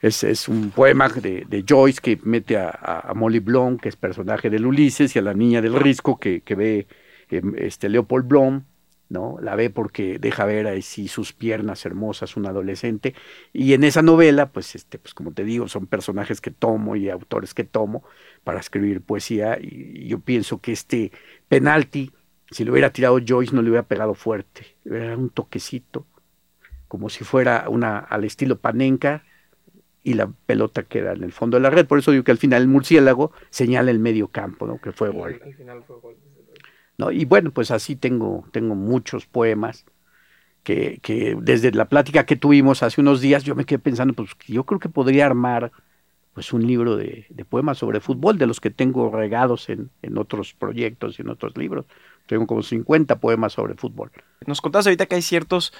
Es, 0.00 0.48
un 0.48 0.70
poema 0.70 1.08
de, 1.08 1.64
Joyce 1.68 2.00
que 2.00 2.18
mete 2.24 2.56
a, 2.56 3.12
Molly 3.14 3.40
Blom, 3.40 3.76
que 3.76 3.90
es 3.90 3.96
personaje 3.96 4.48
del 4.48 4.64
Ulises, 4.64 5.14
y 5.14 5.18
a 5.18 5.22
la 5.22 5.34
niña 5.34 5.60
del 5.60 5.74
Risco, 5.74 6.18
que, 6.18 6.42
ve 6.56 6.86
em, 7.28 7.54
este, 7.58 7.90
Leopold 7.90 8.26
Blom, 8.26 8.62
¿no? 9.10 9.36
La 9.42 9.56
ve 9.56 9.68
porque 9.68 10.18
deja 10.18 10.46
ver 10.46 10.66
ahí 10.68 10.80
sí 10.80 11.06
sus 11.06 11.34
piernas 11.34 11.84
hermosas, 11.84 12.36
un 12.36 12.46
adolescente. 12.46 13.14
Y 13.52 13.74
en 13.74 13.84
esa 13.84 14.00
novela, 14.00 14.50
pues, 14.52 14.74
este, 14.74 14.98
pues 14.98 15.12
como 15.12 15.32
te 15.32 15.44
digo, 15.44 15.68
son 15.68 15.86
personajes 15.86 16.40
que 16.40 16.50
tomo 16.50 16.96
y 16.96 17.10
autores 17.10 17.52
que 17.52 17.64
tomo 17.64 18.02
para 18.42 18.60
escribir 18.60 19.02
poesía. 19.02 19.58
Y, 19.60 20.06
yo 20.08 20.20
pienso 20.20 20.62
que 20.62 20.72
este 20.72 21.12
penalti, 21.48 22.12
si 22.50 22.64
lo 22.64 22.72
hubiera 22.72 22.90
tirado 22.90 23.18
Joyce, 23.26 23.54
no 23.54 23.60
le 23.60 23.68
hubiera 23.68 23.86
pegado 23.86 24.14
fuerte. 24.14 24.76
Era 24.86 25.16
un 25.18 25.28
toquecito, 25.28 26.06
como 26.88 27.10
si 27.10 27.22
fuera 27.24 27.68
una 27.68 27.98
al 27.98 28.24
estilo 28.24 28.60
panenka 28.60 29.24
y 30.02 30.14
la 30.14 30.30
pelota 30.46 30.82
queda 30.82 31.12
en 31.12 31.22
el 31.22 31.32
fondo 31.32 31.56
de 31.56 31.62
la 31.62 31.70
red. 31.70 31.86
Por 31.86 31.98
eso 31.98 32.10
digo 32.10 32.24
que 32.24 32.30
al 32.30 32.38
final 32.38 32.62
el 32.62 32.68
murciélago 32.68 33.32
señala 33.50 33.90
el 33.90 33.98
medio 33.98 34.28
campo, 34.28 34.66
¿no? 34.66 34.80
que 34.80 34.92
fue 34.92 35.10
gol. 35.10 35.40
¿No? 36.98 37.10
Y 37.10 37.24
bueno, 37.24 37.50
pues 37.50 37.70
así 37.70 37.96
tengo, 37.96 38.44
tengo 38.52 38.74
muchos 38.74 39.26
poemas 39.26 39.84
que, 40.62 40.98
que, 41.02 41.36
desde 41.40 41.72
la 41.72 41.86
plática 41.86 42.26
que 42.26 42.36
tuvimos 42.36 42.82
hace 42.82 43.00
unos 43.00 43.20
días 43.20 43.44
yo 43.44 43.54
me 43.54 43.64
quedé 43.64 43.78
pensando, 43.78 44.14
pues 44.14 44.30
yo 44.46 44.64
creo 44.64 44.78
que 44.78 44.88
podría 44.88 45.26
armar 45.26 45.72
pues 46.34 46.52
un 46.52 46.66
libro 46.66 46.96
de, 46.96 47.26
de 47.28 47.44
poemas 47.44 47.78
sobre 47.78 48.00
fútbol, 48.00 48.38
de 48.38 48.46
los 48.46 48.60
que 48.60 48.70
tengo 48.70 49.10
regados 49.10 49.68
en, 49.68 49.90
en, 50.02 50.16
otros 50.16 50.54
proyectos 50.54 51.18
y 51.18 51.22
en 51.22 51.28
otros 51.28 51.56
libros. 51.56 51.86
Tengo 52.26 52.46
como 52.46 52.62
50 52.62 53.18
poemas 53.18 53.54
sobre 53.54 53.74
fútbol. 53.74 54.12
Nos 54.46 54.60
contabas 54.60 54.86
ahorita 54.86 55.06
que 55.06 55.16
hay 55.16 55.22
ciertos 55.22 55.72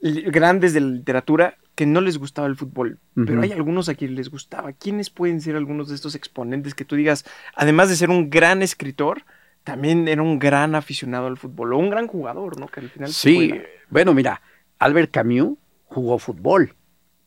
grandes 0.00 0.74
de 0.74 0.80
la 0.80 0.88
literatura 0.88 1.56
que 1.78 1.86
no 1.86 2.00
les 2.00 2.18
gustaba 2.18 2.48
el 2.48 2.56
fútbol, 2.56 2.98
pero 3.14 3.40
hay 3.40 3.52
algunos 3.52 3.88
a 3.88 3.94
quienes 3.94 4.16
les 4.16 4.30
gustaba. 4.30 4.72
¿Quiénes 4.72 5.10
pueden 5.10 5.40
ser 5.40 5.54
algunos 5.54 5.88
de 5.88 5.94
estos 5.94 6.16
exponentes 6.16 6.74
que 6.74 6.84
tú 6.84 6.96
digas, 6.96 7.24
además 7.54 7.88
de 7.88 7.94
ser 7.94 8.10
un 8.10 8.30
gran 8.30 8.62
escritor, 8.62 9.22
también 9.62 10.08
era 10.08 10.20
un 10.20 10.40
gran 10.40 10.74
aficionado 10.74 11.28
al 11.28 11.36
fútbol 11.36 11.74
o 11.74 11.78
un 11.78 11.88
gran 11.88 12.08
jugador, 12.08 12.58
¿no? 12.58 12.66
Que 12.66 12.80
al 12.80 12.88
final 12.88 13.12
sí, 13.12 13.54
bueno, 13.90 14.12
mira, 14.12 14.42
Albert 14.80 15.12
Camus 15.12 15.56
jugó 15.84 16.18
fútbol 16.18 16.74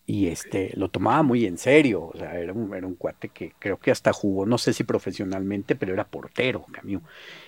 y 0.06 0.28
este 0.28 0.74
lo 0.76 0.90
tomaba 0.90 1.24
muy 1.24 1.46
en 1.46 1.58
serio, 1.58 2.12
o 2.14 2.18
sea, 2.18 2.38
era 2.38 2.52
un, 2.52 2.76
era 2.76 2.86
un 2.86 2.96
cuate 2.96 3.30
que 3.30 3.54
creo 3.58 3.80
que 3.80 3.92
hasta 3.92 4.12
jugó, 4.12 4.46
no 4.46 4.58
sé 4.58 4.74
si 4.74 4.84
profesionalmente, 4.84 5.78
pero 5.78 5.94
era 5.94 6.04
portero, 6.04 6.66
Camus. 6.74 7.04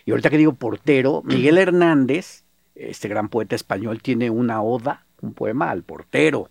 Y 0.06 0.12
ahorita 0.12 0.30
que 0.30 0.38
digo 0.38 0.54
portero, 0.54 1.22
Miguel 1.26 1.58
Hernández, 1.58 2.46
este 2.76 3.10
gran 3.10 3.28
poeta 3.28 3.58
español, 3.58 4.02
tiene 4.02 4.30
una 4.30 4.62
oda, 4.62 5.06
un 5.20 5.34
poema 5.34 5.70
al 5.70 5.84
portero 5.84 6.50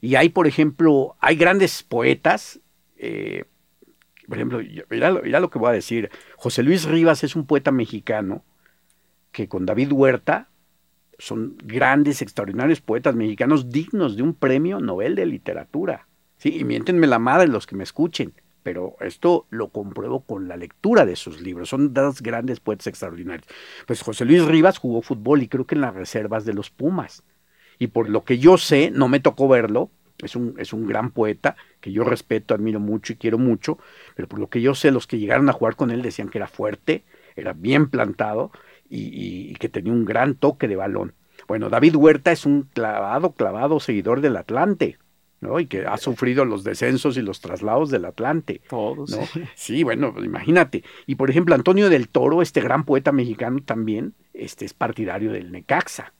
y 0.00 0.14
hay, 0.14 0.30
por 0.30 0.46
ejemplo, 0.46 1.16
hay 1.20 1.36
grandes 1.36 1.82
poetas, 1.82 2.60
eh, 2.96 3.44
por 4.26 4.38
ejemplo, 4.38 4.60
mira, 4.88 5.40
lo 5.40 5.50
que 5.50 5.58
voy 5.58 5.70
a 5.70 5.74
decir, 5.74 6.10
José 6.36 6.62
Luis 6.62 6.84
Rivas 6.84 7.24
es 7.24 7.36
un 7.36 7.46
poeta 7.46 7.72
mexicano 7.72 8.44
que 9.32 9.48
con 9.48 9.66
David 9.66 9.92
Huerta 9.92 10.48
son 11.18 11.56
grandes, 11.62 12.22
extraordinarios 12.22 12.80
poetas 12.80 13.14
mexicanos 13.14 13.70
dignos 13.70 14.16
de 14.16 14.22
un 14.22 14.34
premio 14.34 14.80
Nobel 14.80 15.14
de 15.14 15.26
literatura. 15.26 16.06
Sí, 16.38 16.56
y 16.58 16.64
miéntenme 16.64 17.06
la 17.06 17.18
madre 17.18 17.48
los 17.48 17.66
que 17.66 17.76
me 17.76 17.84
escuchen, 17.84 18.32
pero 18.62 18.96
esto 19.00 19.46
lo 19.50 19.68
compruebo 19.68 20.24
con 20.24 20.48
la 20.48 20.56
lectura 20.56 21.04
de 21.04 21.16
sus 21.16 21.42
libros. 21.42 21.68
Son 21.68 21.92
dos 21.92 22.22
grandes 22.22 22.60
poetas 22.60 22.86
extraordinarios. 22.86 23.46
Pues 23.86 24.00
José 24.00 24.24
Luis 24.24 24.44
Rivas 24.46 24.78
jugó 24.78 25.02
fútbol 25.02 25.42
y 25.42 25.48
creo 25.48 25.66
que 25.66 25.74
en 25.74 25.82
las 25.82 25.94
reservas 25.94 26.46
de 26.46 26.54
los 26.54 26.70
Pumas 26.70 27.22
y 27.80 27.88
por 27.88 28.10
lo 28.10 28.24
que 28.24 28.38
yo 28.38 28.58
sé, 28.58 28.92
no 28.94 29.08
me 29.08 29.20
tocó 29.20 29.48
verlo, 29.48 29.90
es 30.22 30.36
un, 30.36 30.54
es 30.58 30.74
un 30.74 30.86
gran 30.86 31.10
poeta 31.10 31.56
que 31.80 31.90
yo 31.90 32.04
respeto, 32.04 32.54
admiro 32.54 32.78
mucho 32.78 33.14
y 33.14 33.16
quiero 33.16 33.38
mucho, 33.38 33.78
pero 34.14 34.28
por 34.28 34.38
lo 34.38 34.48
que 34.48 34.60
yo 34.60 34.74
sé, 34.74 34.90
los 34.90 35.06
que 35.06 35.18
llegaron 35.18 35.48
a 35.48 35.54
jugar 35.54 35.76
con 35.76 35.90
él 35.90 36.02
decían 36.02 36.28
que 36.28 36.36
era 36.36 36.46
fuerte, 36.46 37.04
era 37.36 37.54
bien 37.54 37.88
plantado 37.88 38.52
y, 38.90 39.54
que 39.54 39.70
tenía 39.70 39.94
un 39.94 40.04
gran 40.04 40.34
toque 40.34 40.68
de 40.68 40.76
balón. 40.76 41.14
Bueno, 41.48 41.70
David 41.70 41.96
Huerta 41.96 42.32
es 42.32 42.44
un 42.44 42.64
clavado, 42.64 43.32
clavado 43.32 43.80
seguidor 43.80 44.20
del 44.20 44.36
Atlante, 44.36 44.98
¿no? 45.40 45.58
Y 45.58 45.66
que 45.66 45.86
ha 45.86 45.96
sufrido 45.96 46.44
los 46.44 46.64
descensos 46.64 47.16
y 47.16 47.22
los 47.22 47.40
traslados 47.40 47.88
del 47.90 48.04
Atlante. 48.04 48.60
Todos. 48.68 49.10
¿no? 49.10 49.26
Sí, 49.54 49.84
bueno, 49.84 50.12
pues 50.12 50.26
imagínate. 50.26 50.84
Y 51.06 51.14
por 51.14 51.30
ejemplo, 51.30 51.54
Antonio 51.54 51.88
del 51.88 52.08
Toro, 52.08 52.42
este 52.42 52.60
gran 52.60 52.84
poeta 52.84 53.10
mexicano 53.10 53.60
también, 53.64 54.12
este 54.34 54.66
es 54.66 54.74
partidario 54.74 55.32
del 55.32 55.50
Necaxa. 55.50 56.12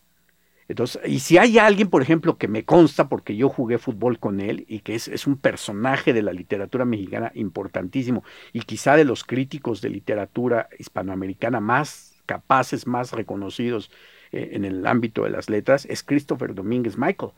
Entonces, 0.71 1.03
y 1.05 1.19
si 1.19 1.37
hay 1.37 1.59
alguien, 1.59 1.91
por 1.91 2.01
ejemplo, 2.01 2.39
que 2.39 2.47
me 2.47 2.65
consta, 2.65 3.09
porque 3.09 3.35
yo 3.35 3.49
jugué 3.49 3.79
fútbol 3.79 4.21
con 4.21 4.41
él 4.41 4.67
y 4.69 4.79
que 4.79 4.95
es, 4.95 5.27
un 5.27 5.37
personaje 5.37 6.13
de 6.13 6.23
la 6.23 6.33
literatura 6.33 6.85
mexicana 6.85 7.33
importantísimo 7.35 8.23
y 8.53 8.61
quizá 8.61 8.95
de 8.95 9.05
los 9.05 9.25
críticos 9.25 9.81
de 9.81 9.91
literatura 9.91 10.69
hispanoamericana 10.79 11.59
más 11.59 12.15
capaces, 12.25 12.87
más 12.87 13.11
reconocidos 13.11 13.91
eh, 14.31 14.51
en 14.53 14.65
el 14.65 14.87
ámbito 14.87 15.25
de 15.25 15.31
las 15.31 15.51
letras, 15.51 15.87
es 15.87 16.05
Christopher 16.05 16.55
Domínguez 16.55 16.97
Michael. 16.97 17.33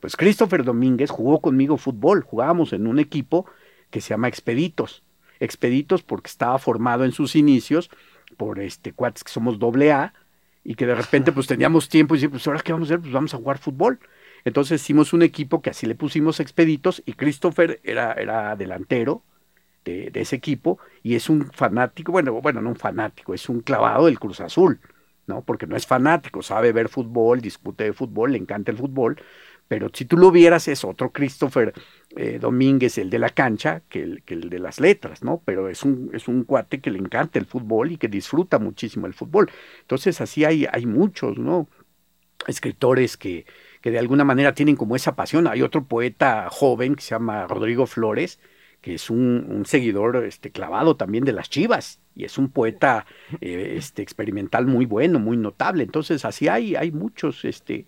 Pues 0.00 0.16
Christopher 0.16 0.64
Domínguez 0.64 1.10
jugó 1.10 1.42
conmigo 1.42 1.76
fútbol, 1.76 2.22
jugábamos 2.22 2.72
en 2.72 2.86
un 2.86 2.98
equipo 2.98 3.44
que 3.90 4.00
se 4.00 4.10
llama 4.14 4.28
Expeditos. 4.28 5.02
Expeditos 5.40 6.02
porque 6.02 6.28
estaba 6.28 6.58
formado 6.58 7.04
en 7.04 7.12
sus 7.12 7.36
inicios 7.36 7.90
por 8.38 8.60
este 8.60 8.94
cuates 8.94 9.24
que 9.24 9.30
somos 9.30 9.58
doble 9.58 9.92
A, 9.92 10.14
y 10.68 10.74
que 10.74 10.84
de 10.84 10.94
repente 10.94 11.32
pues 11.32 11.46
teníamos 11.46 11.88
tiempo 11.88 12.14
y 12.14 12.18
decir, 12.18 12.28
pues 12.28 12.46
ahora 12.46 12.60
qué 12.60 12.72
vamos 12.72 12.90
a 12.90 12.92
hacer, 12.92 13.00
pues 13.00 13.10
vamos 13.10 13.32
a 13.32 13.38
jugar 13.38 13.56
fútbol. 13.56 14.00
Entonces 14.44 14.82
hicimos 14.82 15.14
un 15.14 15.22
equipo 15.22 15.62
que 15.62 15.70
así 15.70 15.86
le 15.86 15.94
pusimos 15.94 16.40
expeditos 16.40 17.02
y 17.06 17.14
Christopher 17.14 17.80
era, 17.84 18.12
era 18.12 18.54
delantero 18.54 19.22
de, 19.86 20.10
ese 20.12 20.36
equipo 20.36 20.78
y 21.02 21.14
es 21.14 21.30
un 21.30 21.50
fanático, 21.52 22.12
bueno, 22.12 22.34
bueno, 22.42 22.60
no 22.60 22.68
un 22.68 22.76
fanático, 22.76 23.32
es 23.32 23.48
un 23.48 23.60
clavado 23.62 24.04
del 24.04 24.18
Cruz 24.18 24.42
Azul, 24.42 24.78
¿no? 25.26 25.40
Porque 25.40 25.66
no 25.66 25.74
es 25.74 25.86
fanático, 25.86 26.42
sabe 26.42 26.70
ver 26.72 26.90
fútbol, 26.90 27.40
discute 27.40 27.84
de 27.84 27.94
fútbol, 27.94 28.32
le 28.32 28.38
encanta 28.38 28.70
el 28.70 28.76
fútbol, 28.76 29.16
pero 29.68 29.90
si 29.92 30.06
tú 30.06 30.16
lo 30.16 30.30
vieras 30.30 30.66
es 30.66 30.82
otro 30.82 31.12
Christopher 31.12 31.74
eh, 32.16 32.38
Domínguez, 32.40 32.96
el 32.96 33.10
de 33.10 33.18
la 33.18 33.28
cancha, 33.28 33.82
que 33.88 34.02
el, 34.02 34.22
que 34.22 34.34
el, 34.34 34.48
de 34.48 34.58
las 34.58 34.80
letras, 34.80 35.22
¿no? 35.22 35.42
Pero 35.44 35.68
es 35.68 35.84
un, 35.84 36.10
es 36.14 36.26
un 36.26 36.44
cuate 36.44 36.80
que 36.80 36.90
le 36.90 36.98
encanta 36.98 37.38
el 37.38 37.44
fútbol 37.44 37.92
y 37.92 37.98
que 37.98 38.08
disfruta 38.08 38.58
muchísimo 38.58 39.06
el 39.06 39.12
fútbol. 39.12 39.50
Entonces 39.82 40.20
así 40.22 40.44
hay, 40.44 40.66
hay 40.72 40.86
muchos, 40.86 41.36
¿no? 41.38 41.68
Escritores 42.46 43.18
que, 43.18 43.44
que 43.82 43.90
de 43.90 43.98
alguna 43.98 44.24
manera 44.24 44.54
tienen 44.54 44.76
como 44.76 44.96
esa 44.96 45.14
pasión. 45.14 45.46
Hay 45.46 45.60
otro 45.60 45.84
poeta 45.84 46.48
joven 46.50 46.94
que 46.94 47.02
se 47.02 47.10
llama 47.10 47.46
Rodrigo 47.46 47.86
Flores, 47.86 48.40
que 48.80 48.94
es 48.94 49.10
un, 49.10 49.46
un 49.50 49.66
seguidor 49.66 50.24
este, 50.24 50.50
clavado 50.50 50.96
también 50.96 51.24
de 51.24 51.32
las 51.32 51.50
chivas 51.50 52.00
y 52.14 52.24
es 52.24 52.38
un 52.38 52.48
poeta 52.48 53.06
eh, 53.40 53.74
este, 53.76 54.02
experimental 54.02 54.66
muy 54.66 54.86
bueno, 54.86 55.18
muy 55.18 55.36
notable. 55.36 55.82
Entonces 55.82 56.24
así 56.24 56.48
hay, 56.48 56.74
hay 56.74 56.90
muchos 56.90 57.44
este, 57.44 57.86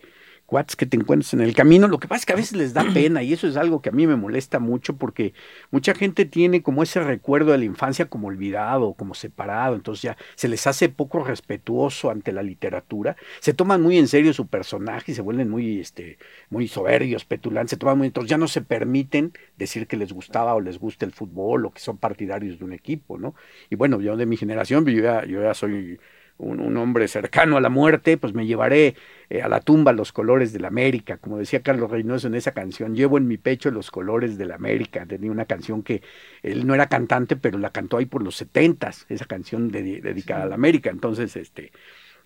cuates 0.50 0.74
que 0.74 0.84
te 0.84 0.96
encuentras 0.96 1.32
en 1.32 1.42
el 1.42 1.54
camino. 1.54 1.86
Lo 1.86 2.00
que 2.00 2.08
pasa 2.08 2.18
es 2.18 2.26
que 2.26 2.32
a 2.32 2.36
veces 2.36 2.58
les 2.58 2.74
da 2.74 2.84
pena 2.92 3.22
y 3.22 3.32
eso 3.32 3.46
es 3.46 3.56
algo 3.56 3.80
que 3.80 3.90
a 3.90 3.92
mí 3.92 4.04
me 4.08 4.16
molesta 4.16 4.58
mucho 4.58 4.96
porque 4.96 5.32
mucha 5.70 5.94
gente 5.94 6.24
tiene 6.24 6.60
como 6.60 6.82
ese 6.82 7.00
recuerdo 7.00 7.52
de 7.52 7.58
la 7.58 7.64
infancia 7.64 8.06
como 8.06 8.26
olvidado, 8.26 8.94
como 8.94 9.14
separado, 9.14 9.76
entonces 9.76 10.02
ya 10.02 10.16
se 10.34 10.48
les 10.48 10.66
hace 10.66 10.88
poco 10.88 11.22
respetuoso 11.22 12.10
ante 12.10 12.32
la 12.32 12.42
literatura, 12.42 13.16
se 13.38 13.54
toman 13.54 13.80
muy 13.80 13.96
en 13.96 14.08
serio 14.08 14.32
su 14.32 14.48
personaje 14.48 15.12
y 15.12 15.14
se 15.14 15.22
vuelven 15.22 15.48
muy, 15.48 15.78
este, 15.78 16.18
muy 16.48 16.66
soberbios, 16.66 17.24
petulantes, 17.24 17.70
se 17.70 17.76
toman 17.76 17.98
muy, 17.98 18.08
entonces 18.08 18.28
ya 18.28 18.36
no 18.36 18.48
se 18.48 18.60
permiten 18.60 19.32
decir 19.56 19.86
que 19.86 19.96
les 19.96 20.12
gustaba 20.12 20.54
o 20.54 20.60
les 20.60 20.80
gusta 20.80 21.06
el 21.06 21.12
fútbol 21.12 21.66
o 21.66 21.70
que 21.70 21.80
son 21.80 21.96
partidarios 21.96 22.58
de 22.58 22.64
un 22.64 22.72
equipo, 22.72 23.18
¿no? 23.18 23.36
Y 23.70 23.76
bueno, 23.76 24.00
yo 24.00 24.16
de 24.16 24.26
mi 24.26 24.36
generación, 24.36 24.84
yo 24.84 25.00
ya, 25.00 25.24
yo 25.24 25.42
ya 25.42 25.54
soy 25.54 26.00
un, 26.40 26.76
hombre 26.76 27.08
cercano 27.08 27.56
a 27.56 27.60
la 27.60 27.68
muerte, 27.68 28.16
pues 28.16 28.34
me 28.34 28.46
llevaré 28.46 28.96
eh, 29.28 29.42
a 29.42 29.48
la 29.48 29.60
tumba 29.60 29.92
los 29.92 30.12
colores 30.12 30.52
de 30.52 30.60
la 30.60 30.68
América, 30.68 31.18
como 31.18 31.38
decía 31.38 31.62
Carlos 31.62 31.90
Reynoso 31.90 32.26
en 32.26 32.34
esa 32.34 32.52
canción, 32.52 32.94
llevo 32.94 33.18
en 33.18 33.26
mi 33.26 33.36
pecho 33.36 33.70
los 33.70 33.90
colores 33.90 34.38
de 34.38 34.46
la 34.46 34.54
América, 34.54 35.06
tenía 35.06 35.30
una 35.30 35.44
canción 35.44 35.82
que 35.82 36.02
él 36.42 36.66
no 36.66 36.74
era 36.74 36.88
cantante, 36.88 37.36
pero 37.36 37.58
la 37.58 37.70
cantó 37.70 37.98
ahí 37.98 38.06
por 38.06 38.22
los 38.22 38.36
setentas, 38.36 39.06
esa 39.08 39.26
canción 39.26 39.70
dedicada 39.70 40.44
a 40.44 40.46
la 40.46 40.54
América, 40.54 40.90
entonces, 40.90 41.36
este, 41.36 41.72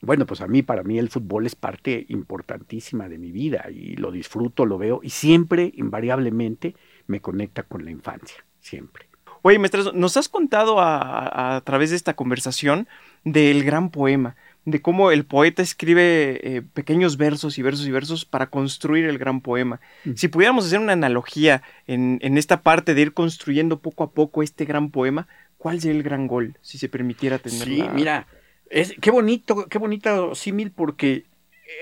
bueno, 0.01 0.27
pues 0.27 0.41
a 0.41 0.47
mí, 0.47 0.63
para 0.63 0.83
mí 0.83 0.99
el 0.99 1.11
fútbol 1.11 1.47
es 1.47 1.55
parte 1.55 2.07
importantísima 2.09 3.09
de 3.09 3.19
mi 3.19 3.33
vida 3.33 3.67
y 3.71 3.97
lo 3.97 4.13
disfruto, 4.13 4.67
lo 4.67 4.79
veo 4.79 5.01
y 5.03 5.11
siempre, 5.11 5.73
invariablemente, 5.75 6.75
me 7.07 7.21
conecta 7.21 7.63
con 7.65 7.85
la 7.85 7.91
infancia, 7.91 8.45
siempre. 8.61 9.07
Oye, 9.47 9.59
maestro, 9.59 9.93
nos 9.93 10.17
has 10.17 10.31
contado 10.31 10.77
a, 10.81 11.61
través 11.67 11.91
de 11.91 11.97
esta 11.97 12.15
conversación 12.15 12.89
del 13.25 13.65
gran 13.65 13.91
poema, 13.91 14.37
de 14.65 14.81
cómo 14.81 15.11
el 15.11 15.25
poeta 15.25 15.63
escribe 15.63 16.41
eh, 16.43 16.63
pequeños 16.63 17.17
versos 17.17 17.59
y 17.59 17.63
versos 17.63 17.87
y 17.87 17.91
versos 17.91 18.25
para 18.25 18.49
construir 18.49 19.07
el 19.07 19.19
gran 19.19 19.41
poema. 19.41 19.81
Mm. 20.05 20.13
Si 20.15 20.29
pudiéramos 20.29 20.67
hacer 20.67 20.79
una 20.79 20.93
analogía 20.93 21.63
en, 21.87 22.21
esta 22.39 22.63
parte 22.63 22.95
de 22.95 23.03
ir 23.03 23.13
construyendo 23.13 23.81
poco 23.81 24.05
a 24.05 24.11
poco 24.11 24.43
este 24.43 24.65
gran 24.65 24.91
poema, 24.91 25.27
¿cuál 25.59 25.81
sería 25.81 25.97
el 25.97 26.03
gran 26.03 26.27
gol, 26.27 26.57
si 26.63 26.79
se 26.79 26.89
permitiera 26.89 27.39
tener 27.39 27.69
Sí, 27.69 27.85
mira, 27.95 28.27
es, 28.71 28.95
qué 29.01 29.11
bonito, 29.11 29.67
qué 29.69 29.79
bonito 29.79 30.35
símil 30.35 30.71
porque 30.71 31.25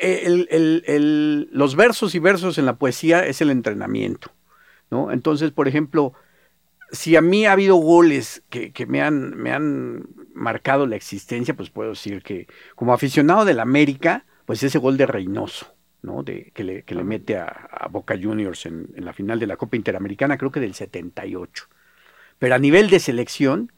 el, 0.00 1.48
los 1.52 1.76
versos 1.76 2.14
y 2.14 2.18
versos 2.18 2.58
en 2.58 2.66
la 2.66 2.76
poesía 2.76 3.26
es 3.26 3.40
el 3.40 3.50
entrenamiento, 3.50 4.32
¿no? 4.90 5.12
Entonces, 5.12 5.50
por 5.50 5.68
ejemplo, 5.68 6.14
si 6.92 7.16
a 7.16 7.22
mí 7.22 7.46
ha 7.46 7.52
habido 7.52 7.76
goles 7.76 8.42
que, 8.50 8.86
me, 8.86 9.00
han, 9.00 9.34
me 9.36 9.50
han 9.50 10.06
marcado 10.34 10.86
la 10.86 10.96
existencia, 10.96 11.54
pues 11.54 11.70
puedo 11.70 11.90
decir 11.90 12.22
que 12.22 12.46
como 12.76 12.92
aficionado 12.92 13.46
del 13.46 13.60
América, 13.60 14.26
pues 14.44 14.62
ese 14.62 14.78
gol 14.78 14.98
de 14.98 15.06
Reynoso, 15.06 15.74
¿no? 16.02 16.22
De, 16.22 16.52
que, 16.54 16.64
le, 16.64 16.82
que 16.82 16.94
le 16.94 17.02
mete 17.02 17.38
a, 17.38 17.88
Boca 17.90 18.18
Juniors 18.20 18.66
en, 18.66 18.92
la 18.96 19.12
final 19.12 19.40
de 19.40 19.46
la 19.46 19.56
Copa 19.56 19.76
Interamericana, 19.76 20.36
creo 20.36 20.52
que 20.52 20.60
del 20.60 20.74
78. 20.74 21.64
Pero 22.38 22.54
a 22.54 22.58
nivel 22.58 22.90
de 22.90 23.00
selección, 23.00 23.72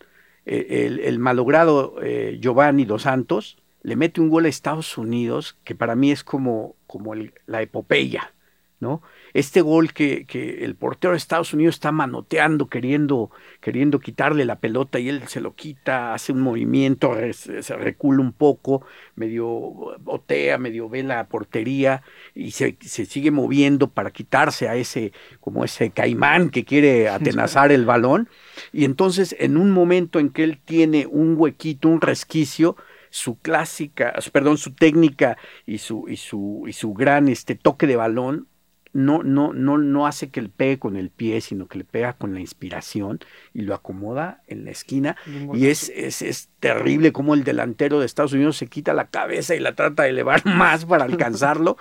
eh, 0.45 1.01
el, 1.03 1.19
malogrado 1.21 1.97
eh, 2.03 2.39
Giovanni 2.41 2.85
Dos 2.85 3.03
Santos 3.03 3.59
le 3.83 3.97
mete 3.97 4.21
un 4.21 4.29
gol 4.29 4.47
a 4.47 4.49
Estados 4.49 4.99
Unidos 4.99 5.57
que 5.65 5.75
para 5.75 5.95
mí 5.95 6.11
es 6.11 6.25
como, 6.25 6.75
como 6.87 7.15
la 7.15 7.63
epopeya, 7.63 8.35
¿no? 8.81 9.03
este 9.35 9.63
gol 9.63 9.93
que, 9.93 10.27
que, 10.27 10.65
el 10.65 10.77
portero 10.77 11.13
de 11.13 11.19
Estados 11.19 11.53
Unidos 11.53 11.75
está 11.75 11.91
manoteando, 11.91 12.69
queriendo, 12.69 13.31
queriendo 13.61 13.99
quitarle 13.99 14.45
la 14.45 14.61
pelota 14.61 15.01
y 15.01 15.09
él 15.09 15.27
se 15.27 15.41
lo 15.41 15.55
quita, 15.55 16.15
hace 16.15 16.33
un 16.33 16.41
movimiento, 16.41 17.13
se 17.33 17.77
recula 17.77 18.21
un 18.21 18.33
poco, 18.33 18.87
medio 19.17 19.51
botea, 19.99 20.57
medio 20.59 20.89
ve 20.89 21.03
la 21.03 21.27
portería 21.27 22.03
y 22.35 22.53
se, 22.53 22.77
se, 22.81 23.07
sigue 23.07 23.33
moviendo 23.33 23.91
para 23.91 24.13
quitarse 24.13 24.69
a 24.69 24.77
ese, 24.77 25.13
como 25.41 25.65
ese 25.65 25.91
caimán 25.91 26.51
que 26.51 26.65
quiere 26.65 27.09
atenazar 27.11 27.73
el 27.73 27.85
balón. 27.85 28.29
Y 28.73 28.85
entonces 28.85 29.35
en 29.41 29.57
un 29.57 29.73
momento 29.73 30.21
en 30.21 30.31
que 30.31 30.45
él 30.45 30.61
tiene 30.65 31.07
un 31.07 31.35
huequito, 31.37 31.89
un 31.89 32.01
resquicio, 32.01 32.77
su 33.11 33.39
clásica, 33.39 34.13
perdón, 34.33 34.59
su 34.59 34.75
técnica 34.75 35.37
y 35.67 35.79
su, 35.79 36.09
y 36.09 36.17
su, 36.17 36.65
y 36.69 36.73
su 36.73 36.95
gran 36.95 37.29
este, 37.29 37.55
toque 37.57 37.87
de 37.87 37.97
balón 37.97 38.49
no, 38.95 39.25
no, 39.25 39.53
no, 39.53 39.77
no 39.77 40.07
hace 40.07 40.31
que 40.31 40.41
le 40.41 40.49
pegue 40.49 40.79
con 40.79 40.97
el 40.97 41.11
pie, 41.11 41.41
sino 41.41 41.67
que 41.67 41.79
le 41.79 41.85
pega 41.85 42.13
con 42.15 42.33
la 42.33 42.41
inspiración 42.41 43.19
y 43.53 43.63
lo 43.63 43.75
acomoda 43.75 44.43
en 44.47 44.65
la 44.65 44.71
esquina. 44.71 45.17
Y 45.53 45.67
es, 45.67 45.91
es, 45.95 46.23
es, 46.23 46.49
terrible 46.61 47.13
como 47.13 47.35
el 47.35 47.45
delantero 47.45 48.01
de 48.01 48.07
Estados 48.07 48.33
Unidos 48.33 48.57
se 48.57 48.69
quita 48.69 48.95
la 48.95 49.09
cabeza 49.09 49.55
y 49.55 49.61
la 49.61 49.75
trata 49.75 50.05
de 50.05 50.11
elevar 50.11 50.47
más 50.47 50.87
para 50.87 51.05
alcanzarlo. 51.05 51.77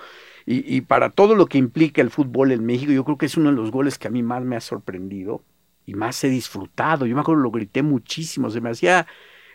Y, 0.45 0.75
y 0.75 0.81
para 0.81 1.11
todo 1.11 1.35
lo 1.35 1.45
que 1.45 1.59
implica 1.59 2.01
el 2.01 2.09
fútbol 2.09 2.51
en 2.51 2.65
México, 2.65 2.91
yo 2.91 3.05
creo 3.05 3.17
que 3.19 3.27
es 3.27 3.37
uno 3.37 3.51
de 3.51 3.55
los 3.55 3.71
goles 3.71 3.99
que 3.99 4.07
a 4.07 4.11
mí 4.11 4.23
más 4.23 4.43
me 4.43 4.55
ha 4.55 4.61
sorprendido 4.61 5.43
y 5.85 5.93
más 5.93 6.21
he 6.23 6.29
disfrutado. 6.29 7.05
Yo 7.05 7.13
me 7.13 7.21
acuerdo, 7.21 7.43
lo 7.43 7.51
grité 7.51 7.83
muchísimo, 7.83 8.49
se 8.49 8.59
me 8.59 8.71
hacía 8.71 9.05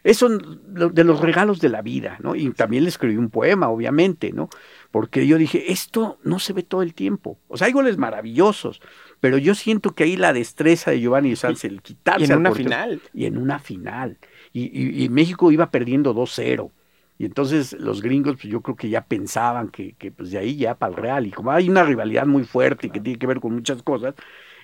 eso 0.08 0.30
de 0.30 1.04
los 1.04 1.20
regalos 1.20 1.60
de 1.60 1.68
la 1.68 1.82
vida, 1.82 2.16
¿no? 2.22 2.34
Y 2.34 2.50
también 2.52 2.84
le 2.84 2.88
escribí 2.88 3.18
un 3.18 3.28
poema, 3.28 3.68
obviamente, 3.68 4.32
¿no? 4.32 4.48
Porque 4.90 5.26
yo 5.26 5.36
dije, 5.36 5.70
esto 5.70 6.18
no 6.24 6.38
se 6.38 6.54
ve 6.54 6.62
todo 6.62 6.80
el 6.80 6.94
tiempo. 6.94 7.38
O 7.46 7.58
sea, 7.58 7.66
hay 7.66 7.74
goles 7.74 7.98
maravillosos, 7.98 8.80
pero 9.20 9.36
yo 9.36 9.54
siento 9.54 9.94
que 9.94 10.04
ahí 10.04 10.16
la 10.16 10.32
destreza 10.32 10.90
de 10.90 11.00
Giovanni 11.00 11.36
Sanz, 11.36 11.64
el 11.64 11.82
quitarse. 11.82 12.24
Y 12.24 12.32
en 12.32 12.38
una 12.38 12.54
final. 12.54 13.02
Y 13.12 13.26
en 13.26 13.36
una 13.36 13.58
final. 13.58 14.16
Y, 14.54 15.10
México 15.10 15.52
iba 15.52 15.70
perdiendo 15.70 16.14
2-0. 16.14 16.70
Y 17.18 17.26
entonces 17.26 17.74
los 17.78 18.00
gringos, 18.00 18.36
pues 18.40 18.50
yo 18.50 18.62
creo 18.62 18.76
que 18.76 18.88
ya 18.88 19.04
pensaban 19.04 19.68
que, 19.68 19.92
que, 19.92 20.10
pues 20.10 20.30
de 20.30 20.38
ahí 20.38 20.56
ya 20.56 20.74
para 20.74 20.94
el 20.94 20.96
Real. 20.96 21.26
Y 21.26 21.32
como 21.32 21.50
hay 21.50 21.68
una 21.68 21.82
rivalidad 21.82 22.24
muy 22.24 22.44
fuerte 22.44 22.86
y 22.86 22.90
que 22.90 23.00
tiene 23.00 23.18
que 23.18 23.26
ver 23.26 23.40
con 23.40 23.54
muchas 23.54 23.82
cosas, 23.82 24.14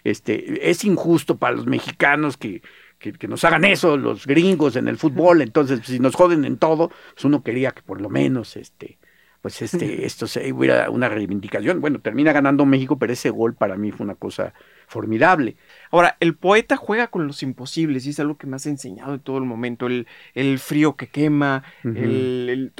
este, 0.05 0.71
es 0.71 0.85
injusto 0.87 1.37
para 1.37 1.55
los 1.55 1.67
mexicanos 1.67 2.39
que, 2.39 2.63
que, 3.13 3.29
nos 3.29 3.45
hagan 3.45 3.65
eso 3.65 3.97
los 3.97 4.27
gringos 4.27 4.77
en 4.77 4.89
el 4.89 4.97
fútbol, 4.97 5.43
entonces 5.43 5.81
si 5.85 5.99
nos 5.99 6.15
joden 6.15 6.45
en 6.45 6.57
todo, 6.57 6.89
pues 6.89 7.25
uno 7.25 7.43
quería 7.43 7.73
que 7.73 7.83
por 7.83 8.01
lo 8.01 8.09
menos 8.09 8.57
este 8.57 8.99
pues 9.45 9.61
este 9.61 10.07
esto 10.07 10.27
se 10.27 10.51
hubiera 10.55 10.89
una 10.89 11.11
reivindicación. 11.11 11.83
Bueno, 11.83 12.01
termina 12.01 12.33
ganando 12.33 12.65
México, 12.65 12.99
pero 12.99 13.13
ese 13.13 13.29
gol 13.29 13.55
para 13.55 13.77
mí 13.77 13.93
fue 13.93 14.05
una 14.05 14.15
cosa 14.15 14.55
formidable. 14.87 15.57
Ahora, 15.91 16.17
el 16.21 16.35
poeta 16.35 16.77
juega 16.77 17.09
con 17.09 17.27
los 17.27 17.43
imposibles 17.43 18.07
y 18.07 18.11
es 18.11 18.21
algo 18.21 18.39
que 18.39 18.47
me 18.47 18.57
has 18.57 18.65
enseñado 18.65 19.13
en 19.13 19.21
todo 19.21 19.37
el 19.37 19.45
momento, 19.45 19.87
el, 19.87 20.07
el 20.33 20.59
frío 20.59 20.97
que 20.97 21.09
quema, 21.09 21.63
el, 21.83 22.73